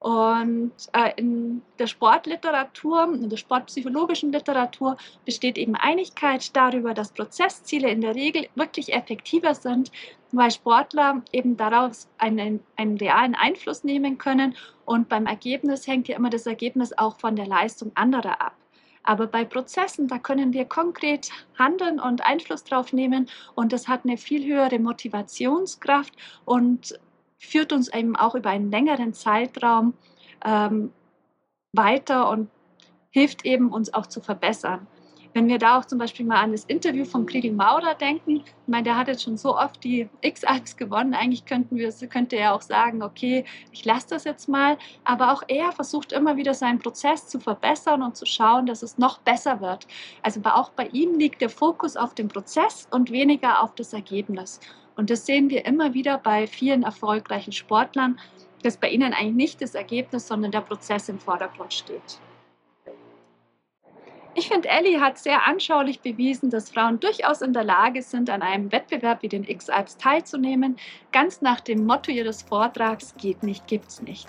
Und 0.03 0.73
äh, 0.95 1.12
in 1.15 1.62
der 1.79 1.87
Sportliteratur, 1.87 3.15
in 3.15 3.31
der 3.31 3.37
sportpsychologischen 3.37 4.33
Literatur 4.33 4.97
besteht 5.25 5.57
eben 5.57 5.77
Einigkeit 5.77 6.57
darüber, 6.57 6.93
dass 6.93 7.12
Prozessziele 7.12 7.88
in 7.88 8.01
der 8.01 8.17
Regel 8.17 8.49
wirklich 8.57 8.93
effektiver 8.93 9.55
sind, 9.55 9.93
weil 10.33 10.51
Sportler 10.51 11.23
eben 11.31 11.57
daraus 11.57 12.09
einen, 12.19 12.59
einen 12.75 12.97
realen 12.97 13.37
Einfluss 13.37 13.85
nehmen 13.85 14.19
können. 14.19 14.57
Und 14.87 15.09
beim 15.09 15.27
Ergebnis 15.27 15.87
hängt 15.87 16.09
ja 16.09 16.17
immer 16.17 16.31
das 16.31 16.47
Ergebnis 16.47 16.93
auch 16.99 17.21
von 17.21 17.37
der 17.37 17.47
Leistung 17.47 17.93
anderer 17.95 18.41
ab. 18.41 18.57
Aber 19.05 19.29
bei 19.29 19.45
Prozessen, 19.45 20.09
da 20.09 20.19
können 20.19 20.53
wir 20.53 20.65
konkret 20.65 21.31
handeln 21.57 22.01
und 22.01 22.27
Einfluss 22.27 22.65
drauf 22.65 22.93
nehmen 22.93 23.29
und 23.55 23.73
das 23.73 23.87
hat 23.87 24.05
eine 24.05 24.17
viel 24.17 24.45
höhere 24.45 24.81
Motivationskraft 24.81 26.12
und 26.45 26.99
führt 27.42 27.72
uns 27.72 27.92
eben 27.92 28.16
auch 28.16 28.35
über 28.35 28.50
einen 28.50 28.70
längeren 28.70 29.12
Zeitraum 29.12 29.94
ähm, 30.44 30.92
weiter 31.72 32.31
und 32.31 32.48
hilft 33.11 33.44
eben 33.44 33.70
uns 33.72 33.92
auch 33.92 34.07
zu 34.07 34.20
verbessern. 34.20 34.87
Wenn 35.35 35.48
wir 35.48 35.57
da 35.57 35.78
auch 35.78 35.87
zum 35.87 35.98
Beispiel 35.98 36.26
mal 36.26 36.42
an 36.42 36.52
das 36.52 36.66
Interview 36.66 37.07
von 37.07 37.24
Kriegel 37.24 37.52
Maurer 37.52 37.94
denken, 37.94 38.37
ich 38.37 38.52
meine, 38.66 38.83
der 38.83 38.98
hat 38.98 39.09
jetzt 39.09 39.22
schon 39.22 39.38
so 39.38 39.57
oft 39.57 39.83
die 39.83 40.09
X-Alps 40.20 40.76
gewonnen, 40.76 41.14
eigentlich 41.14 41.46
könnten 41.46 41.76
wir, 41.76 41.90
könnte 42.11 42.37
er 42.37 42.55
auch 42.55 42.61
sagen, 42.61 43.02
okay, 43.02 43.46
ich 43.72 43.83
lasse 43.87 44.09
das 44.11 44.24
jetzt 44.24 44.46
mal, 44.46 44.76
aber 45.05 45.33
auch 45.33 45.42
er 45.48 45.72
versucht 45.72 46.12
immer 46.12 46.37
wieder 46.37 46.52
seinen 46.52 46.81
Prozess 46.81 47.28
zu 47.28 47.40
verbessern 47.40 48.02
und 48.02 48.14
zu 48.14 48.26
schauen, 48.26 48.66
dass 48.66 48.83
es 48.83 48.98
noch 48.98 49.18
besser 49.20 49.62
wird. 49.62 49.87
Also 50.22 50.40
auch 50.44 50.68
bei 50.70 50.88
ihm 50.88 51.18
liegt 51.18 51.40
der 51.40 51.50
Fokus 51.50 51.96
auf 51.96 52.14
dem 52.14 52.28
Prozess 52.28 52.87
und 52.90 53.11
weniger 53.11 53.62
auf 53.62 53.74
das 53.74 53.94
Ergebnis. 53.94 54.61
Und 54.96 55.11
das 55.11 55.26
sehen 55.26 55.50
wir 55.50 55.64
immer 55.66 55.94
wieder 55.94 56.18
bei 56.18 56.46
vielen 56.46 56.83
erfolgreichen 56.83 57.52
Sportlern, 57.52 58.18
dass 58.62 58.76
bei 58.76 58.90
ihnen 58.90 59.12
eigentlich 59.12 59.35
nicht 59.35 59.62
das 59.62 59.74
Ergebnis, 59.74 60.28
sondern 60.28 60.52
der 60.52 60.61
Prozess 60.61 61.09
im 61.09 61.18
Vordergrund 61.18 61.72
steht. 61.72 62.20
Ich 64.35 64.48
finde, 64.48 64.68
Ellie 64.70 64.98
hat 64.98 65.18
sehr 65.18 65.46
anschaulich 65.46 66.00
bewiesen, 66.00 66.48
dass 66.48 66.70
Frauen 66.70 66.98
durchaus 67.00 67.42
in 67.42 67.52
der 67.52 67.64
Lage 67.64 68.00
sind, 68.00 68.31
an 68.31 68.40
einem 68.40 68.72
Wettbewerb 68.72 69.22
wie 69.22 69.28
den 69.28 69.44
X-Alps 69.44 69.98
teilzunehmen, 69.98 70.78
ganz 71.12 71.42
nach 71.42 71.61
dem 71.61 71.85
Motto 71.85 72.11
ihres 72.11 72.40
Vortrags, 72.40 73.14
geht 73.18 73.42
nicht, 73.42 73.66
gibt's 73.66 74.00
nicht. 74.00 74.26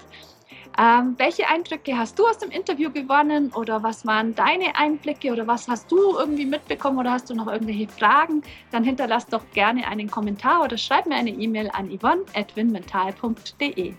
Ähm, 0.78 1.16
welche 1.18 1.48
Eindrücke 1.48 1.98
hast 1.98 2.18
du 2.18 2.26
aus 2.26 2.40
dem 2.40 2.50
Interview 2.50 2.92
gewonnen 2.92 3.52
oder 3.54 3.84
was 3.84 4.06
waren 4.08 4.34
deine 4.34 4.76
Einblicke 4.76 5.32
oder 5.32 5.46
was 5.46 5.68
hast 5.68 5.92
du 5.92 6.18
irgendwie 6.18 6.46
mitbekommen 6.46 6.98
oder 6.98 7.12
hast 7.12 7.30
du 7.30 7.36
noch 7.36 7.48
irgendwelche 7.48 7.88
Fragen? 7.88 8.42
Dann 8.72 8.84
hinterlass 8.84 9.28
doch 9.28 9.44
gerne 9.54 9.88
einen 9.88 10.10
Kommentar 10.10 10.64
oder 10.64 10.78
schreib 10.78 11.06
mir 11.06 11.16
eine 11.16 11.30
E-Mail 11.30 11.70
an 11.74 11.92
yvonne.winmental.de. 11.96 13.94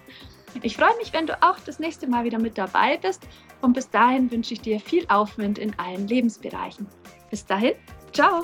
Ich 0.62 0.76
freue 0.76 0.96
mich, 0.98 1.12
wenn 1.12 1.26
du 1.26 1.42
auch 1.42 1.59
das 1.61 1.78
nächste 1.78 2.09
Mal 2.09 2.24
wieder 2.24 2.38
mit 2.38 2.59
dabei 2.59 2.96
bist 2.96 3.26
und 3.61 3.72
bis 3.72 3.88
dahin 3.90 4.30
wünsche 4.30 4.55
ich 4.55 4.61
dir 4.61 4.80
viel 4.80 5.05
Aufwind 5.09 5.59
in 5.59 5.76
allen 5.78 6.09
Lebensbereichen. 6.09 6.86
Bis 7.30 7.46
dahin, 7.46 7.74
ciao! 8.12 8.42